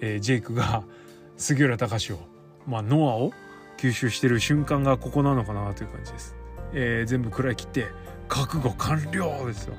[0.00, 0.84] えー、ジェイクが
[1.36, 2.18] 杉浦隆を
[2.66, 3.32] まあノアを
[3.78, 6.36] 吸収してる瞬間がここなのかなという感じです、
[6.74, 7.86] えー、全部食らい切って
[8.28, 9.74] 覚悟完了ですよ。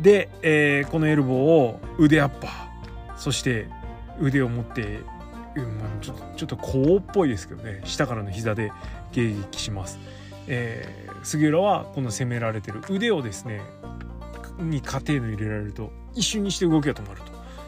[0.00, 3.68] で、えー、このエルボーを腕アッパーそして
[4.20, 5.00] 腕を持って、
[5.54, 7.82] うん、ちょっとちょっとこうっぽいですけどね。
[7.84, 8.72] 下からの膝で
[9.22, 9.98] 迎撃します。
[10.46, 12.82] えー、杉浦はこの攻められてる。
[12.90, 13.62] 腕をですね
[14.58, 17.20] にカテーヌ入れられると一瞬にして動きが止まる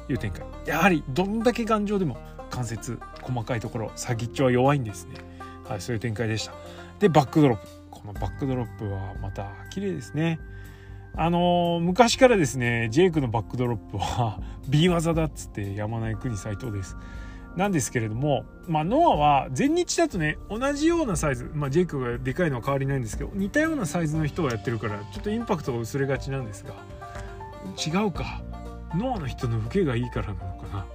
[0.07, 0.47] という展開。
[0.67, 2.19] やはりどんだけ頑丈でも
[2.51, 5.15] 関節細かいところ先っちょは弱いんですね。
[5.69, 6.53] はいそういう展開でした。
[6.99, 7.67] でバックドロップ。
[7.91, 10.39] このバックドロップはまた綺麗ですね。
[11.19, 16.97] あのー、昔からですねジェイクのバックドロップは B 技だっつって山内国斎藤です。
[17.57, 26.75] なんですけれども、まあ、ノアは全日だとね同じようなサイズ、まあ、ジェイクがでかいのは変わりないんですけど似たようなサイズの人がやってるからちょっとインパクトが薄れがちなんですが
[27.75, 28.43] 違うか。
[28.95, 30.87] ノアの人の受けがいいからなのかな。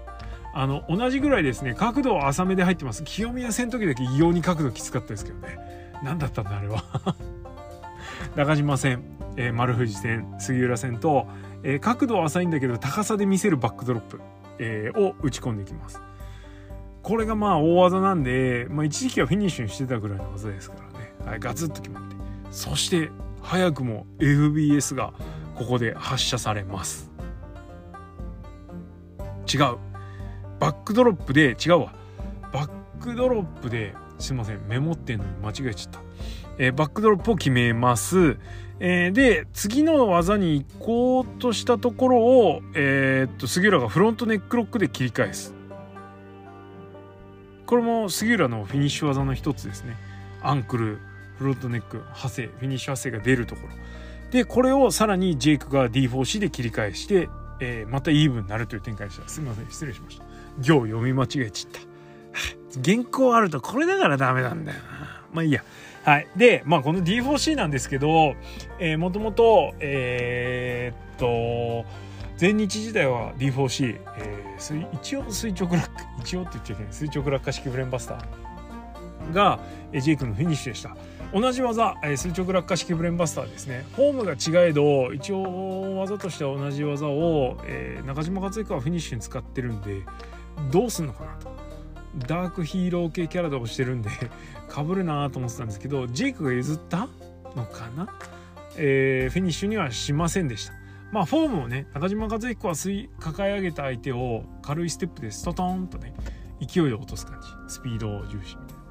[0.54, 3.04] あの同じぐらいですね角度は浅めで入ってます。
[3.04, 5.58] 清宮戦の時だけ異様に角度きつかったですけどね。
[6.04, 6.84] 何だったんだあれは。
[8.36, 9.04] 中島戦、
[9.38, 11.28] えー、丸藤戦杉浦戦と、
[11.63, 14.21] えー、角度は浅いんだけど高さで見せるバックドロップ、
[14.60, 16.02] えー、を打ち込んでいきます。
[17.03, 22.15] これがまあ大技なんで、まあ、一時期はフィニッシュにしてたぐらいの技ですからね、はい、ガツッと決まって。
[22.51, 23.09] そして
[23.41, 25.13] 早くも FBS が
[25.55, 27.11] ここで発射されます。
[29.51, 29.77] 違う。
[30.59, 31.93] バックドロップで違うわ。
[32.53, 35.99] バックドロップですいませんメモってんのに間違えちゃった、
[36.57, 38.37] えー、バックドロップを決めます。
[38.79, 45.61] えー、で次の技に行こうとしたところを、えー、っと杉浦がフロントネックロックで切り返す。
[47.71, 49.95] これも杉浦のフィニッシュ技の一つですね。
[50.41, 50.99] アンクル
[51.38, 53.73] フロントネック派生フィニッシュ派生が出るところ。
[54.29, 57.29] でこれをさらにジェイクが D4C で切り返して、
[57.62, 59.29] えー、またイーブンになるという展開でした。
[59.29, 60.25] すみません失礼しました。
[60.60, 61.79] 行読み間違えちった。
[62.84, 65.21] 原稿あるとこれだからダメなんだよな。
[65.31, 65.63] まあいいや。
[66.03, 66.27] はい。
[66.36, 68.36] でまあこの D4C なんですけど
[68.97, 71.86] もともとえー、っと
[72.41, 79.60] 前日時代は D4C、えー、一応垂直落下一応って言っちゃいけない垂直落下式ブレンバスターが
[79.93, 80.97] ジェイクのフィニッシュでした。
[81.34, 83.86] 同じ技、えー、垂直落下式ブレンバスターですね。
[83.95, 90.01] フォームが違えど一応技としては同じ技を、えー、中嶋勝彦はフィニッシュに使ってるんで
[90.71, 91.56] どうすんのかなと。
[92.27, 94.10] ダークヒーロー系キャラで押してるんで
[94.67, 97.08] かぶるなと思ってたんですけどジェイクが譲った
[97.56, 98.10] のかな、
[98.77, 100.80] えー、フィニッシュにはしませんでした。
[101.12, 106.13] まあフォームをね中嶋勝彦は吸い抱え上げた相手を軽いステップでストトーンとね
[106.60, 107.47] 勢いで落とす感じ。
[107.67, 108.82] スピード重視みたいな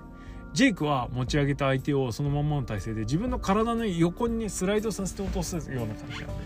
[0.53, 6.45] ジェイクは持ち上げた相手をそのままの体勢で自分の体の横にねスライドさせて落とすような感じなので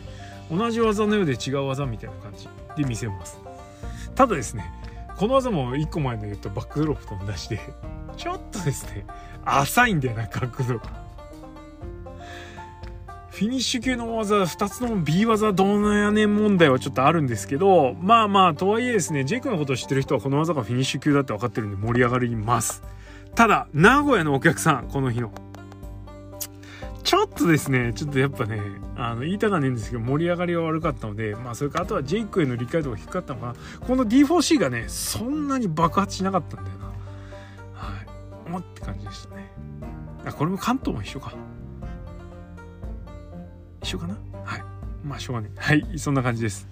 [0.51, 3.41] 同じ技のようで違う技みたいな感じで見せます。
[4.15, 4.71] ただですね
[5.17, 7.61] この技も1個前の言ったバックドロップと同じで
[8.17, 9.07] ちょっとですね
[9.45, 11.04] 浅いんだよな角度が。
[13.35, 22.85] フィニッシュ級の技2つとも B 技どうなんやねん問題はちょっとあるんですけどまあまあとはいえですねジェイクのこと知ってる人はこの技がフィニッシュ級だって分かってるんで盛り上がります。
[23.35, 25.33] ただ名古屋のお客さんこの日の。
[27.03, 28.61] ちょっとですねちょっとやっぱね
[28.95, 33.55] あの言いたかねえんですけど盛り上がりは悪かったのでまあそれかあとはジェイクへの理解度が低かったのかな。
[33.81, 36.85] この D4C がねそんなに爆発しなかったんだよな。
[37.75, 38.07] はい。
[38.47, 39.51] 思って感じでしたね。
[40.25, 41.35] あこれも関東も一緒か。
[43.85, 44.17] 一緒かな？
[44.45, 44.65] はい。
[45.05, 45.99] まあしょうがない はい。
[45.99, 46.69] そんな感じです。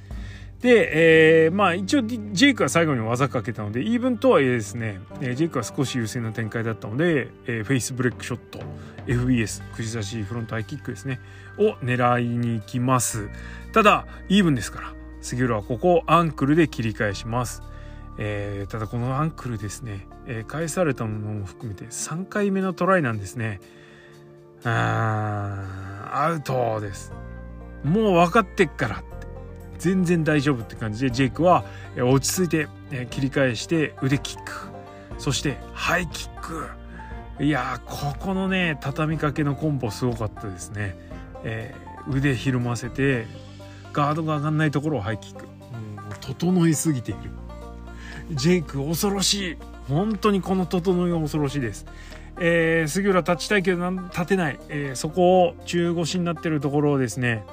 [0.61, 8.61] で、えー、まあ一応ジェイクは最後に技かけたのでイーブンとはいえですねえジェイクは少し優勢な展開だったので、えー、フェイスブレックショット
[9.09, 11.19] FBS くじ刺しフロントハイキックですね
[11.59, 13.29] を狙いに行きます。
[13.73, 17.63] ただイーブンですから杉浦はここをアンクルで切り返します。
[18.19, 23.59] えー、ただこのアンクルですね、えー、返されたものも含めて3回目のトライなんですね。
[24.65, 25.92] あー。
[26.13, 27.13] アウトです。
[27.85, 28.97] もう分かってっから。
[28.97, 29.05] って
[29.79, 31.65] 全然大丈夫って感じでジェイクは
[31.97, 32.69] 落ち着いて
[33.11, 34.53] 切り返して腕キック。
[35.19, 36.69] そしてハイキック。
[37.41, 40.97] いやここのね畳みかけのコンボすごかったですね、
[41.45, 43.27] えー、腕ひるませて
[43.93, 45.49] ガードが上がんないところをハイキック、う、
[46.21, 47.31] 整いすぎている。
[48.33, 49.57] ジェイク恐ろしい。
[49.89, 51.87] 本当にこの整いが恐ろしいです。
[52.39, 57.45] えー、杉浦立ちたいけど立てない、えー、そこを中腰になってるところをですね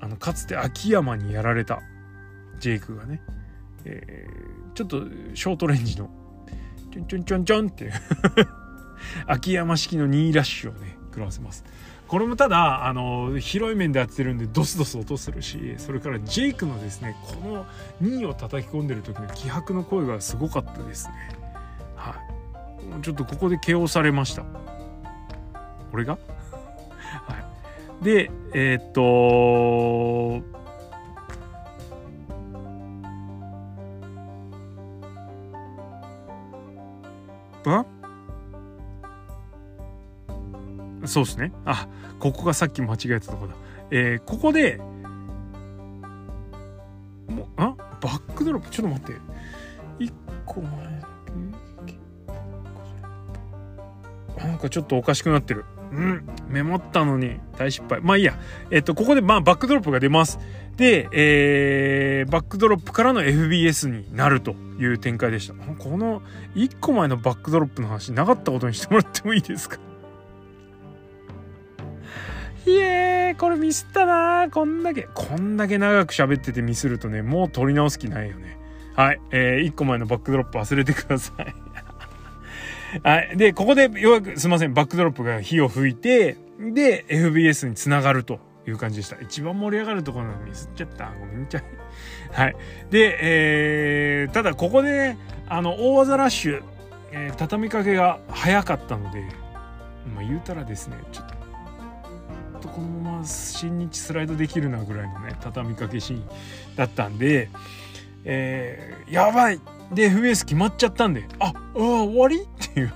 [0.00, 1.80] あのかつて秋山にやられた。
[2.60, 3.22] ジェイクがね、
[3.84, 5.02] えー、ちょっと
[5.34, 6.10] ショートレンジの
[6.92, 7.92] ちょんちょんちょんちょんっていう
[9.26, 11.64] 秋山式の2ラッシュをね食らわせます。
[12.06, 17.66] これもただあの広い面でやってるんでドスドス音するしそれからジェイクのですねこの
[18.02, 21.39] 2位を叩き込んでる時の気迫の声がすごかったですね。
[23.02, 24.44] ちょっとここで KO されました。
[25.92, 26.18] 俺が？
[27.26, 27.36] は
[28.00, 28.04] い。
[28.04, 30.60] でえー、っと
[37.64, 37.84] ば
[41.06, 41.52] そうですね。
[41.64, 41.86] あ
[42.18, 43.54] ここがさっき間違えたとこだ。
[43.90, 44.78] えー、ここで
[47.28, 47.74] もうあ？
[48.00, 48.70] バックドロップ？
[48.70, 49.20] ちょっと待って。
[49.98, 50.12] 1
[50.46, 51.09] 個前。
[54.60, 55.64] かちょっとおかしくなってる。
[55.92, 58.00] うん、メモったのに大失敗。
[58.00, 58.38] まあいいや。
[58.70, 60.38] えっと、ここでまあバックドロップが出ます。
[60.76, 65.54] で、えー、バックドロップからの FBS になるという展開でした。
[65.54, 66.22] この
[66.54, 69.78] 1個前のバックドロップの話なかったことにしてもらってもいいですか？
[72.66, 78.58] いえー、これミスったなこんだけ、こんだけ長く喋っててミスるとね、もう取り直す気ないよね。
[78.94, 79.20] はい。
[79.30, 81.54] えー、1個前のバックドロップ忘れてください。
[83.02, 83.36] はい。
[83.36, 89.20] で、ここでようやく、すいません、バックドロップが火を吹いて、で、FBS につながるという感じでした。
[89.20, 91.12] 一番盛り上がるところなのにミスっちゃった。
[91.18, 91.64] ごめんちゃい。
[92.32, 92.56] はい。
[92.90, 95.18] で、えー、ただここでね、
[95.48, 96.62] あの、大技ラッシュ、
[97.12, 99.24] えー、畳みかけが早かったので、
[100.14, 101.26] まあ言うたらですね、ちょっ
[102.60, 106.28] とこのまま新日スライドできるなぐらいのね、畳みかけシーン
[106.76, 107.48] だったんで、
[108.24, 109.60] えー、やばい
[109.92, 112.42] で FS 決まっちゃったんでああ終わり？
[112.42, 112.92] っていう。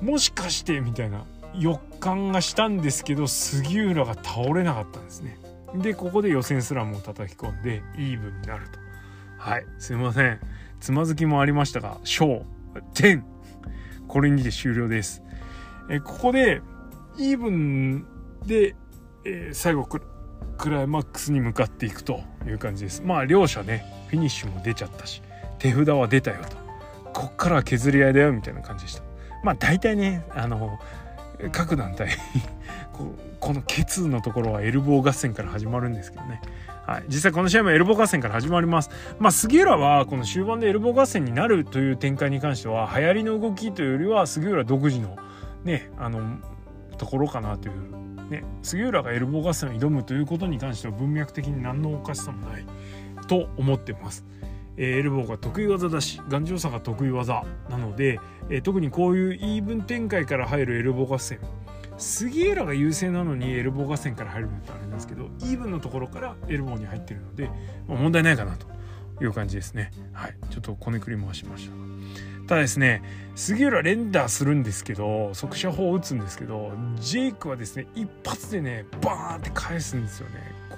[0.00, 1.24] もしかしてみたいな。
[1.56, 5.38] 予感がしたんですけど杉浦が倒れなかったんですね。
[5.76, 8.78] でここで予選スラムを叩き込んでイーブンになると。
[9.38, 9.66] はい。
[9.78, 10.40] すいません。
[10.80, 12.44] つまずきもありましたが小
[12.94, 13.22] 10
[14.08, 15.22] これにて終了です。
[15.90, 16.60] えここで
[17.16, 18.06] イーブン
[18.44, 18.74] で、
[19.24, 19.86] えー、最後
[20.64, 23.02] クライマックスに向かっていくという感じです。
[23.02, 25.20] まあ両者ねフィニッシュも出ちゃったし
[25.58, 26.56] 手札は出たよと。
[27.12, 29.02] こっからは削り合いだよみたいな感じでした。
[29.42, 30.78] まあ大体ねあの
[31.52, 32.08] 各団体
[33.40, 36.40] このケツのところはエルボー合戦から始まるんですけどね、
[36.86, 38.88] はい、実際この試合もエルボー合戦から始まります。
[39.18, 45.18] まあ杉浦はこの終盤でエルボー合戦になるという展開に関しては流行りの動きというよりは杉浦独自の
[45.62, 46.38] ねあの
[46.96, 52.66] ところかなというね杉浦がエルボー合戦を挑むということに関しては文脈的に何のおかしさもない
[53.26, 54.24] と思ってます。
[54.76, 58.18] えー、エルボーが得意技だし頑丈さが得意技なので、
[58.50, 61.38] えー、特にこういうイーブン展開から入るエルボー合戦。
[61.96, 67.48] 杉浦が優勢なのにエルボー合戦から入るのってあれなんですけどイーブンのところからエルボーに入ってるので、
[67.86, 68.66] まあ、問題ないかなと
[69.22, 69.92] いう感じですね。
[70.12, 70.36] はい。
[70.50, 71.74] ちょっとこねくり回しました。
[72.46, 73.02] ただですね
[73.34, 80.52] 杉浦連打するんですけど速射砲を撃つんですけどジェイクはですね一発でねバーンって返すんですよね。
[80.70, 80.76] こ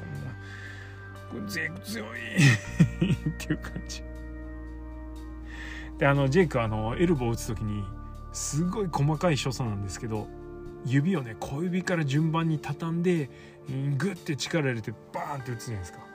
[1.36, 2.08] んなジェイク強い。
[3.30, 4.02] っていう感じ。
[5.98, 7.82] であのジェイクあのエルボーを打つ時に
[8.32, 10.28] すごい細かい所作なんですけど
[10.84, 13.30] 指をね小指から順番に畳んで
[13.96, 16.05] グッて力入れてバーンって打つじゃないですか。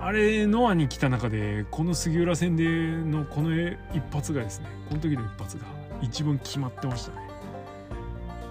[0.00, 3.50] あれノアに来た中でこの杉浦戦でのこの
[3.94, 5.64] 一発がですねこの時の一発が
[6.00, 7.32] 一番決まってましたね。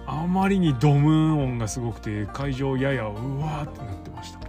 [0.06, 3.06] あまりにドムーン音がすごくて会場ややう
[3.38, 4.40] わーってなってました。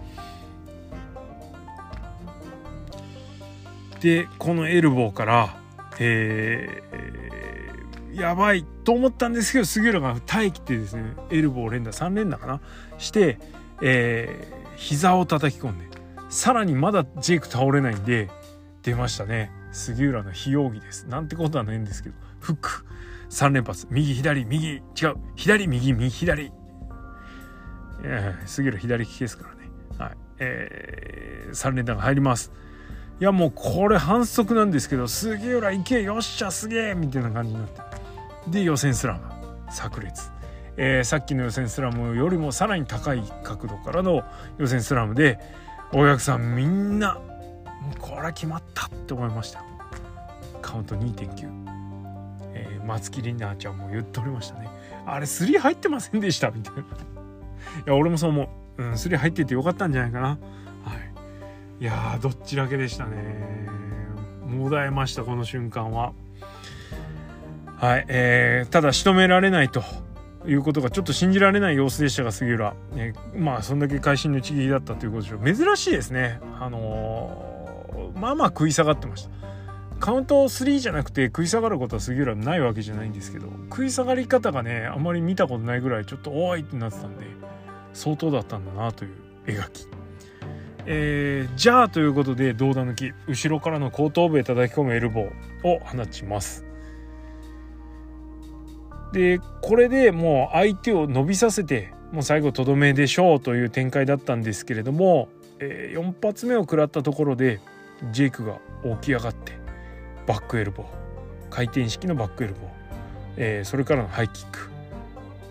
[3.99, 5.57] でこのエルボーから、
[5.99, 12.59] えー、やばいと思ったんですけど杉浦が耐えきってですねエルボー連打3連打かな
[12.97, 13.39] して、
[13.81, 15.92] えー、膝を叩き込んで
[16.33, 18.27] さらにまだジェイク倒れないんで
[18.81, 19.51] 出ましたね。
[19.71, 21.07] 杉浦の非容疑です。
[21.07, 22.15] なんてことはないんですけど。
[22.39, 22.85] フック。
[23.29, 23.85] 3連発。
[23.91, 24.43] 右左。
[24.43, 24.67] 右。
[24.67, 24.81] 違う。
[25.35, 26.51] 左右右左、
[28.03, 29.69] え、杉浦左利きですからね。
[29.99, 30.17] はい。
[30.39, 32.51] えー、3連打が入ります。
[33.21, 36.01] いやもうこれ反則なんですけど杉浦行け。
[36.01, 36.95] よっしゃすげえ。
[36.95, 37.79] みたいな感じになって。
[38.49, 39.21] で予選スラム。
[39.71, 40.31] 炸裂、
[40.77, 44.23] えー、さっきの予選スラムよりもさらに高い角度からの
[44.57, 45.39] 予選スラムで
[45.95, 47.19] お客さんみんな
[47.99, 49.63] これ決まったって思いました。
[50.61, 51.49] カウント2.9、
[52.53, 54.69] えー、松木里奈ちゃんも言っておりましたね。
[55.05, 56.81] あれ3入ってませんでしたみたいな。
[56.81, 56.85] い
[57.85, 60.29] や俺もそう思う、うん、3入っててよかったんじゃないかな。
[60.29, 60.35] は
[61.79, 61.83] い。
[61.83, 63.67] いやどっちだけでしたね。
[64.47, 66.13] もだえましたこの瞬間は。
[67.77, 69.83] はい、えー、ただ仕留められないと。
[70.45, 75.55] いうことがちょっと信じられない様子でしたが杉浦、えー、まあそんだけ会心の一撃だったということでしょう。
[75.55, 76.39] 珍しいですね。
[76.59, 79.43] あのー、まあまあ食い下がってました。
[79.99, 87.25] カウント3じゃなくて食い下がることは杉浦ないわけじゃないんですけど食い下がり方がねあまり見たことないぐらいちょっとおいってなってたんで
[87.93, 89.11] 相当だったんだなという
[89.45, 89.87] 描き。
[90.85, 96.65] えー、じゃあということで胴抜き後ろからの後頭部へ叩き込むエルボーを放ちます。
[99.13, 107.61] でこれでもう相手を伸びさせてもう最後とどめでしょうという展開だったんですけれども、えー、4発目を食らったところで
[108.11, 109.53] ジェイクが起き上がって
[110.25, 110.85] バックエルボー
[111.51, 112.69] 回転式のバックエルボー、
[113.37, 114.69] えー、それからのハイキック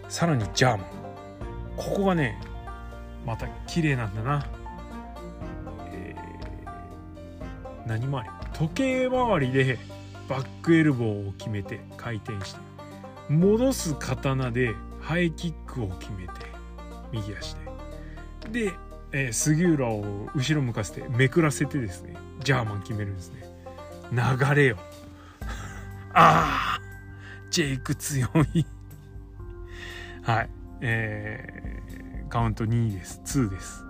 [0.09, 0.87] さらにジャーマン
[1.77, 2.41] ここがね
[3.25, 4.47] また綺麗なんだな、
[5.93, 8.31] えー、何回り？
[8.59, 9.79] 時計回りで
[10.29, 12.72] バックエルボーを決めて回転して。
[13.33, 16.33] 戻す刀でハイキックを決めて
[17.13, 17.55] 右足
[18.51, 18.67] で。
[18.67, 18.73] で、
[19.13, 23.43] えー、杉浦を後ろ向かせてめくらせてですねジャーマン決めるんですね。
[24.13, 24.77] 流れよ。
[26.13, 26.81] ああ
[27.51, 28.67] ジェイク強い。
[30.23, 30.51] はい。
[30.81, 33.21] えー、カウント2です。
[33.25, 33.85] 2です。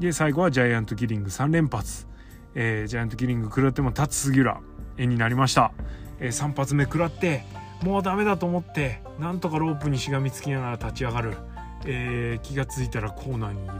[0.00, 1.30] で最後はジャイアントキリング。
[1.30, 2.06] 3連発、
[2.54, 4.60] えー、ジャイアントキリング食らっても立つ杉浦。
[4.96, 5.72] 絵になりました、
[6.18, 7.44] えー、3発目食らって
[7.82, 11.36] もうダメだと思ってなんとかロープにしがみつきながら立ち上がる、
[11.84, 13.72] えー、気が付いたらコーナーにいる。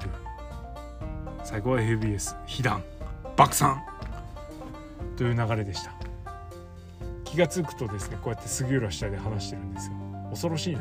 [1.45, 2.83] 最後は ABS 被弾。
[3.37, 3.83] 爆散。
[5.17, 5.93] という流れでした。
[7.25, 9.95] 気が付くとですねこうやって杉浦下で話してるんですよ。
[10.31, 10.81] 恐ろしいな。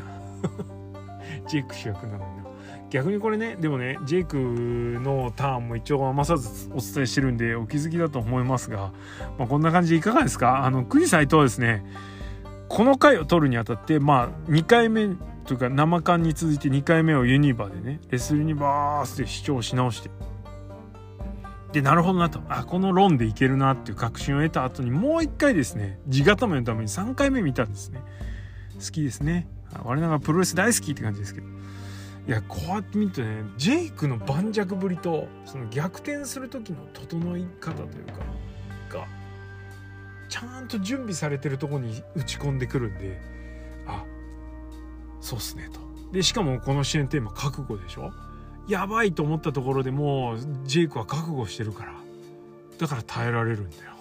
[1.48, 2.42] ジェイク主役なのにな。
[2.90, 4.36] 逆にこれねでもねジェイク
[5.00, 8.92] のターンも一応余さずお伝えしてるんでお気づきだと思いますが、
[9.38, 10.64] まあ、こんな感じでいかがですか？
[10.66, 11.84] あの国斎藤はですね
[12.72, 15.14] この回を取るにあたってまあ2回目
[15.44, 20.10] というか生感に続いて2回目をユニバでねレスユニバースで視聴し直して。
[21.72, 22.40] でなるほどなと。
[22.48, 28.00] あこの論でいけるなっていう確信を得た後にもう一回ですね地固めのために3回目見たんですね。
[28.82, 29.48] 好きですね。
[29.84, 31.46] 我ながらプロレス大好きって感じですけど。
[32.26, 38.12] いやこうやって見るとねジェイクの盤石ぶりとその逆転する時の整い方というか
[40.32, 43.20] ちゃんと準備されてるとこに打ち込んでくるんで
[43.86, 44.02] あ
[45.20, 45.78] そうっすねと。
[46.10, 48.10] でしかもこの支援テーマ覚悟でしょ？
[48.66, 51.92] やばいと思ったところでもジェイクは覚悟してるから。
[52.78, 53.92] だから耐えられるんだよ。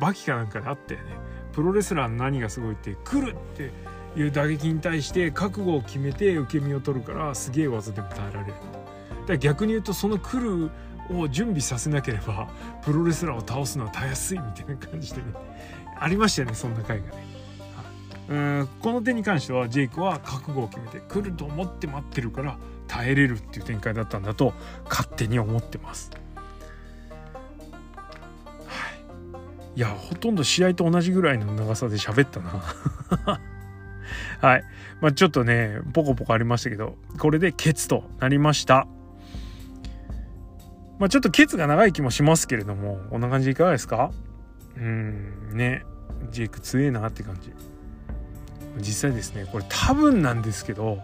[0.00, 1.06] バキかなんかであったよね。
[1.52, 3.70] プロレスラーの何がすごいって来るって
[4.18, 8.54] いう打撃に対して覚悟を決めて受け身を取るからすげえ技でも耐えられる。
[8.54, 8.58] だか
[9.28, 10.70] ら逆に言うとその来る
[11.20, 12.48] を準備させなければ
[12.82, 15.28] プロレスラーを倒すのはたやすいみたいな感じでね
[15.98, 17.32] ありましたよねそんな回がね
[18.28, 22.56] うんこの点に関してはジェイクは覚悟を決めて来ると思って待ってるから
[22.86, 24.54] 耐えれるっていう展開だったんだと
[24.88, 26.10] 勝手に思ってます。
[28.66, 28.90] は
[29.74, 32.62] い、いやほとんど試合と同じぐらいの長さで喋ったな。
[34.40, 34.64] はい。
[35.00, 38.86] まあちょっとね、ポコポコありましたけど、これでケツとなりました。
[41.02, 44.12] まあちょっとケツが長い気もしますけれども、こんな感じでいかがですか？
[44.76, 45.84] うん、ね、
[46.30, 47.52] ジェイク強えなって感じ。
[48.76, 51.00] 実際ですね、これ多分なんですけど、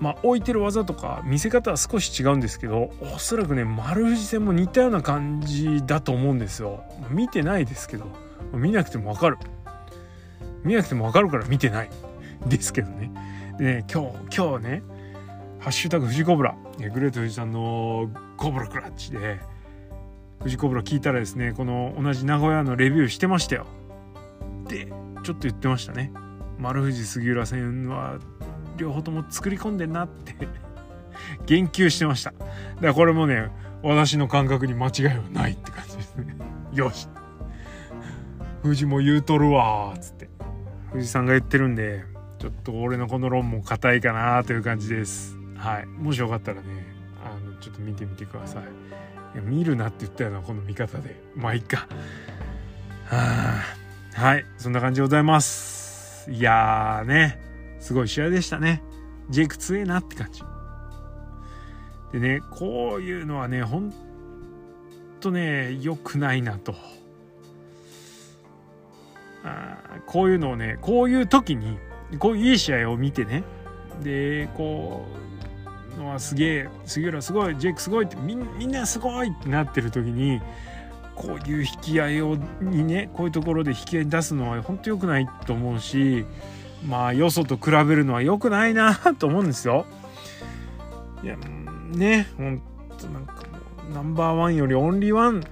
[0.00, 6.84] まあ、置いてる技とか見せ方は少し違うんですけどおそらくね丸藤戦も似たような感じだと思うんですよ。
[7.10, 8.06] 見てないですけど
[8.54, 9.36] 見なくてもわかる。
[10.64, 11.90] 見なくてもわかるから見てない
[12.46, 13.10] ですけどね。
[13.58, 14.82] でね今日今日ね
[15.62, 16.56] 「ハッシュタグ富士コブラ」
[16.92, 19.38] グレート富士さんのコブラクラッチで
[20.40, 23.66] 富士コブラ聞いたらですねこの同じ名古屋のレビューしてましたよ。
[24.66, 26.12] でちょっと言ってましたね。
[26.58, 28.18] 丸藤杉浦戦は
[28.76, 30.34] 両方とも作り込んでんなって。
[31.46, 32.32] 言及してました。
[32.32, 33.48] だからこれもね
[33.84, 36.36] 私の感覚に間違いはないって感じですね。
[36.74, 37.08] よし。
[38.64, 40.28] 富士も言うとるわーっつって。
[40.90, 42.04] 富士さんが言ってるんで
[42.40, 45.41] ちょっと俺のこの論も硬いかなという感じです。
[45.62, 45.86] はい。
[45.86, 46.84] もしよかったらね
[47.24, 48.62] あのちょっと見てみてください。
[49.34, 51.86] いや見るなって言ったようなこの見方でまあいっか。
[53.06, 53.62] は
[54.16, 54.20] あ。
[54.20, 54.44] はい。
[54.58, 56.30] そんな感じでございます。
[56.32, 57.40] いやーね。
[57.78, 58.82] すごい試合でしたね。
[59.30, 60.42] ジェイク強えなって感じ。
[62.12, 63.94] でね、こういうのはね、ほん
[65.20, 66.74] とね、良くないなと。
[69.44, 71.78] あこういうのをね、こういう時に、
[72.18, 73.44] こういういい試合を見てね、
[74.02, 75.31] で、こう、
[75.96, 80.40] のはすげえ、杉浦すごい、ジェイクすごいってみ、んなすごいってなってる時に、
[81.14, 86.24] こういう引き合いをにねこういうところで引き合い出すのは本当良くないと思うし
[86.86, 89.86] まあよそと比べるのは良くないなと思うんですよ。
[91.22, 92.62] いやねほん
[92.98, 93.40] となんかも
[93.90, 95.44] うナンバーワンよりオンリーワン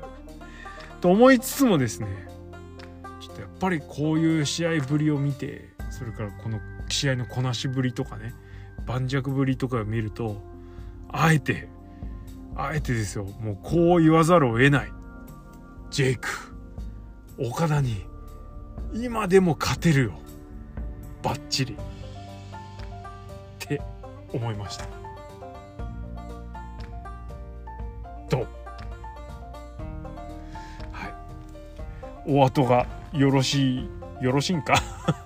[1.00, 2.08] と思いつつもですね
[3.20, 8.34] ちょっとやっぱりこういう試合ぶりを見てそれからこの試合のこなしぶりとかね
[8.90, 10.42] 盤石ぶりとかを見ると
[11.12, 11.68] あえて
[12.56, 13.24] あえてですよ。
[13.40, 14.92] もうこう言わざるを得ない。
[15.90, 16.28] ジェイク
[17.38, 18.04] 岡田に
[18.92, 20.12] 今でも勝てるよ。
[21.22, 21.74] バッチリ。
[21.74, 21.76] っ
[23.58, 23.80] て
[24.32, 24.84] 思いました。
[28.28, 28.46] どう？
[30.90, 31.14] はい。
[32.26, 33.88] お後がよろしい
[34.20, 34.74] よろしいんか？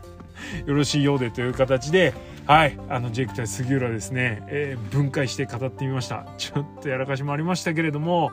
[0.66, 2.12] よろしいようでという形で
[2.46, 2.78] はい。
[2.90, 6.26] あのジェイク対杉浦ですね、えー、分解して語ってみました。
[6.36, 8.32] ちょっとやらかしもありましたけれども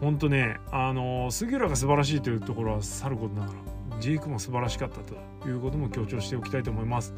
[0.00, 7.14] 本当ねあの杉浦が素晴らしいというところはさることながらジェイクも素晴らしかったということも強調しておきたいと思います。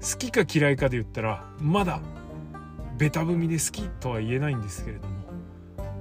[0.00, 2.00] 好きか嫌いかで言ったらまだ
[2.98, 5.14] ベタ踏みで好きとは言えないんですけれども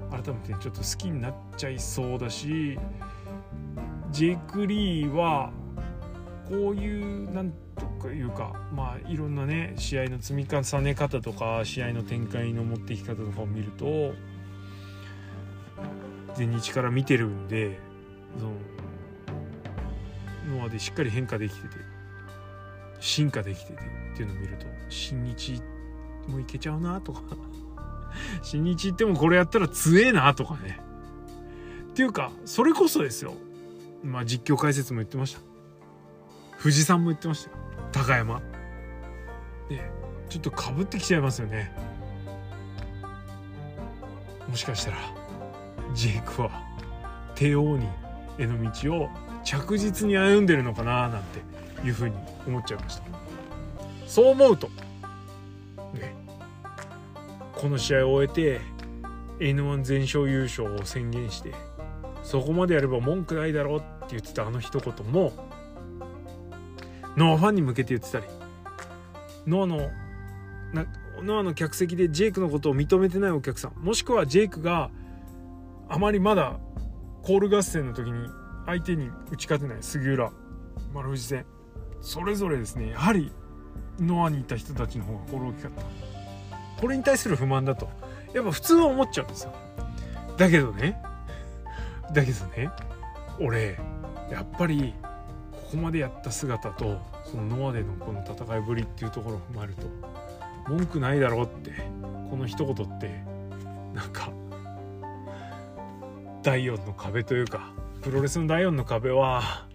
[0.09, 2.80] 改めてちょっと好きになっちゃいそうだし
[4.11, 5.51] ジェイク・リーは
[6.49, 7.53] こういうなん
[8.01, 14.13] というかまあいろんなね試合の積み重ね方とか試合の展開の持っていき方とかを見ると
[16.36, 17.80] 全日から見てるんで
[18.38, 18.51] その
[20.57, 21.75] ノアでしっかり変化できてて
[22.99, 23.80] 進化できてて
[24.13, 25.61] っていうのを見ると新日
[26.27, 27.21] もいけちゃうなとか
[28.41, 30.80] 新日行ってもこれやったら強えなとかね。
[31.91, 33.34] っていうかそれこそですよ。
[34.03, 35.41] まあ実況解説も言ってました。
[36.61, 37.57] 富士山も言ってましたよ。
[37.91, 38.41] 高山。
[39.69, 39.82] で
[40.30, 41.71] ちょっとかぶってきちゃいますよね。
[44.47, 44.97] もしかしたら
[45.93, 46.49] ジェイクは
[47.36, 47.88] 帝王に
[48.38, 49.09] への道を
[49.43, 51.39] 着実に歩んでるのかななんて
[51.86, 52.15] いうふうに
[52.47, 53.03] 思っちゃいました。
[54.07, 54.67] そう思うと
[55.93, 56.15] ね
[57.53, 58.61] この試合を終えて
[59.39, 61.53] N1 全勝優勝を宣言して
[62.23, 65.32] そこまでやれば文句ないだろうって言ってたあの一言も
[67.18, 68.26] ノアファンに向けて言ってたり。
[69.47, 69.89] ノアの
[70.74, 70.86] な
[71.22, 73.74] ノアの客席でジェイクのことを認めてないお客さん。
[73.84, 74.89] もしくはジェイクが
[75.89, 76.60] あまりまだ
[77.24, 78.30] コール合戦の時に
[78.66, 80.32] 相手に打ち勝てない杉浦
[80.93, 81.45] 丸藤戦。
[82.01, 82.91] それぞれですね。
[82.91, 83.32] やはり
[83.99, 86.82] ノアにいた人たちの方が心大きかった。
[86.82, 87.89] これに対する不満だと。
[88.34, 89.53] やっぱ普通は思っちゃうんですよ。
[90.38, 91.01] だけどね。
[92.14, 92.70] だけどね。
[93.41, 93.78] 俺
[94.32, 94.93] やっぱり
[95.70, 99.88] ここまでやった姿とそのノアでのこの戦いぶりっていうところを踏まえると
[100.67, 101.72] 文句ないだろうって
[102.32, 103.24] この一言って
[103.93, 104.32] なんか
[106.41, 109.67] 第4の壁というかプロレスの第4の壁は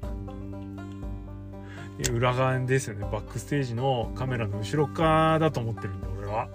[2.13, 3.07] 裏側ですよね。
[3.13, 6.49] バックステージのカメラの後ろ側だと思ってるんで俺は。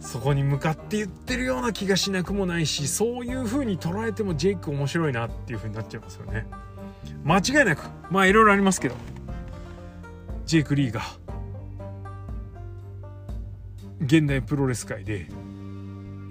[0.00, 6.46] そこに向かって言ってるような気がしなくもないしそういう風に捉えてもジェイク面白いなっていう風になっちゃいますよね。
[7.24, 8.94] 間違いなくまあいろいろありますけど。
[10.50, 11.02] ジェイク・リーが
[14.00, 15.28] 現代プロレス界で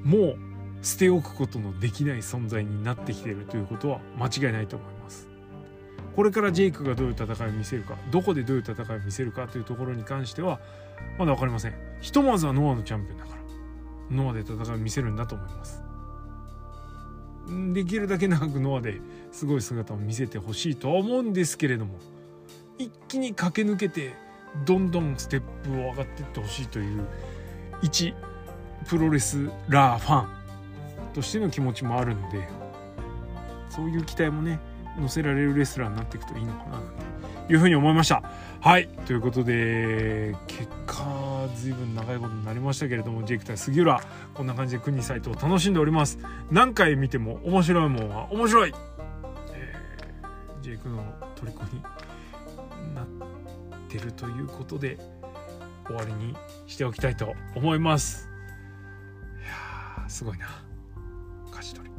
[0.03, 0.37] もう
[0.81, 5.29] 捨て置くことのできない存在になってきているということは間違いないと思います。
[6.17, 10.59] これからジェイクがどういう戦いを見せるかどこでどういう戦いを見せるかというところに関しては
[11.17, 11.73] まだ分かりません。
[12.01, 13.41] ひとまずはノアのチャンピオンだから
[14.17, 15.81] ノアで戦いを見せるんだと思います。
[17.73, 18.99] できるだけ長くノアで
[19.31, 21.95] すごい姿を見せてほしいとは思うんですけれども
[22.77, 24.13] 一気に駆け抜けて
[24.65, 27.07] どんどんステップを上がっていってほしいという
[27.81, 28.13] 一
[28.87, 30.27] プロレスラーファン
[31.13, 32.47] としての気持ちもあるので
[33.69, 34.59] そういう期待もね
[34.99, 36.77] 乗せられるレスラーになっていくといいのかな
[37.47, 38.23] というふうに思いました。
[38.61, 38.87] はい。
[39.05, 44.01] ということで結果随分長いことになりましたけれどもジェイク対杉浦
[44.33, 46.19] こんな感じで国サイトを楽しんでおります。
[46.51, 48.73] 何回見ても面白いもんは面白い、
[49.53, 51.03] えー、ジェイクの
[51.35, 51.81] 虜に
[52.93, 53.05] なっ
[53.87, 54.97] てるということで
[55.87, 56.35] 終わりに
[56.67, 58.29] しておきたいと思います。
[59.41, 59.43] い
[60.01, 60.47] やすごいな。
[61.51, 61.98] 舵取り。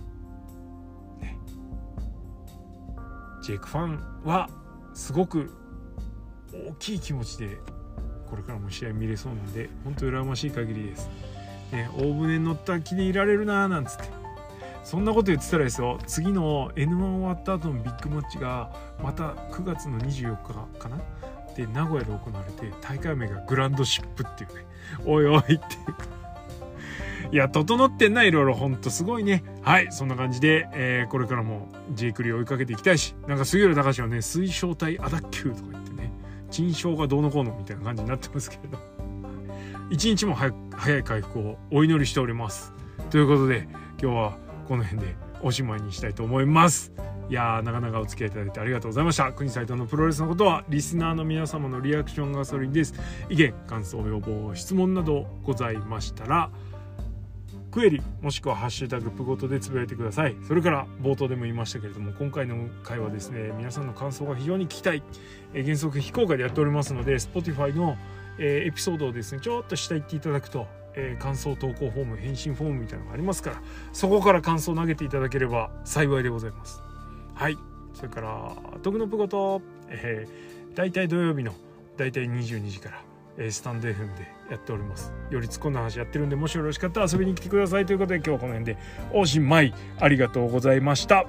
[3.42, 4.48] ジェイクファンは
[4.94, 5.50] すごく
[6.52, 7.58] 大きい気持ちで
[8.28, 11.08] これからも試合見れそうなんで本当羨ましい限りです。
[11.72, 14.04] ね、大船に乗った気でいられるなーなんつって。
[14.82, 15.98] そんなこと言ってたらですよ。
[16.06, 18.72] 次の N1 終わった後のビッグマッチが
[19.02, 20.98] また9月の24日かな？
[21.54, 24.66] で名古屋で行われて大会名がグランドシップっていうね。
[25.04, 25.56] おいおいって。
[27.32, 29.44] いや整ってんないろいろほんとすごいね。
[29.62, 36.12] はいそんな感じで、えー、これからも J クリを追いかけていきたいしなんか杉浦隆はね水晶体アダッキューとか言ってね
[36.50, 38.78] 珍賞がどうのこうのみたいな感じになってますけれど
[39.90, 42.72] 一日も早い回復をお祈りしております。
[43.10, 43.68] ということで
[44.00, 46.92] 今日はこの辺でおしまいにしたいと思います。
[47.28, 49.32] いやーなかなかお付き合いいただいてありがとうございました。
[49.32, 52.94] 国斎藤のプロレスのことはリスナーの皆様のリアクションがそれです。
[53.28, 56.50] 意見感想要望質問などございましたら
[57.70, 60.36] クエリもしくはハッシュタグプごとでつぶやいてください。
[60.46, 65.02] それから冒頭でも言いましたけれども今回の回はですね皆さんの感想が非常に聞きたい、
[65.54, 67.96] えー、原則非公開でやっておりますので Spotify の、
[68.38, 73.62] えー、エピソードをですねちょっと下行っていただくと、えー、感想投稿フォーム返信フォームみたいなのがありますから
[73.92, 76.82] そこから感想を投げていただければ幸いでございます。
[77.34, 77.56] はい。
[77.94, 78.52] それから
[78.82, 81.52] 「徳のプごと」えー、大体土曜日の
[81.96, 83.09] 大体22時から。
[83.38, 85.12] えスタンド FM でやっております。
[85.30, 88.78] より突っ込んだ話やってるんでもしよろしかったら遊びに来てくださいということで今日はこの辺で。
[89.12, 89.72] おしまい。
[89.98, 91.26] ありがとうございました。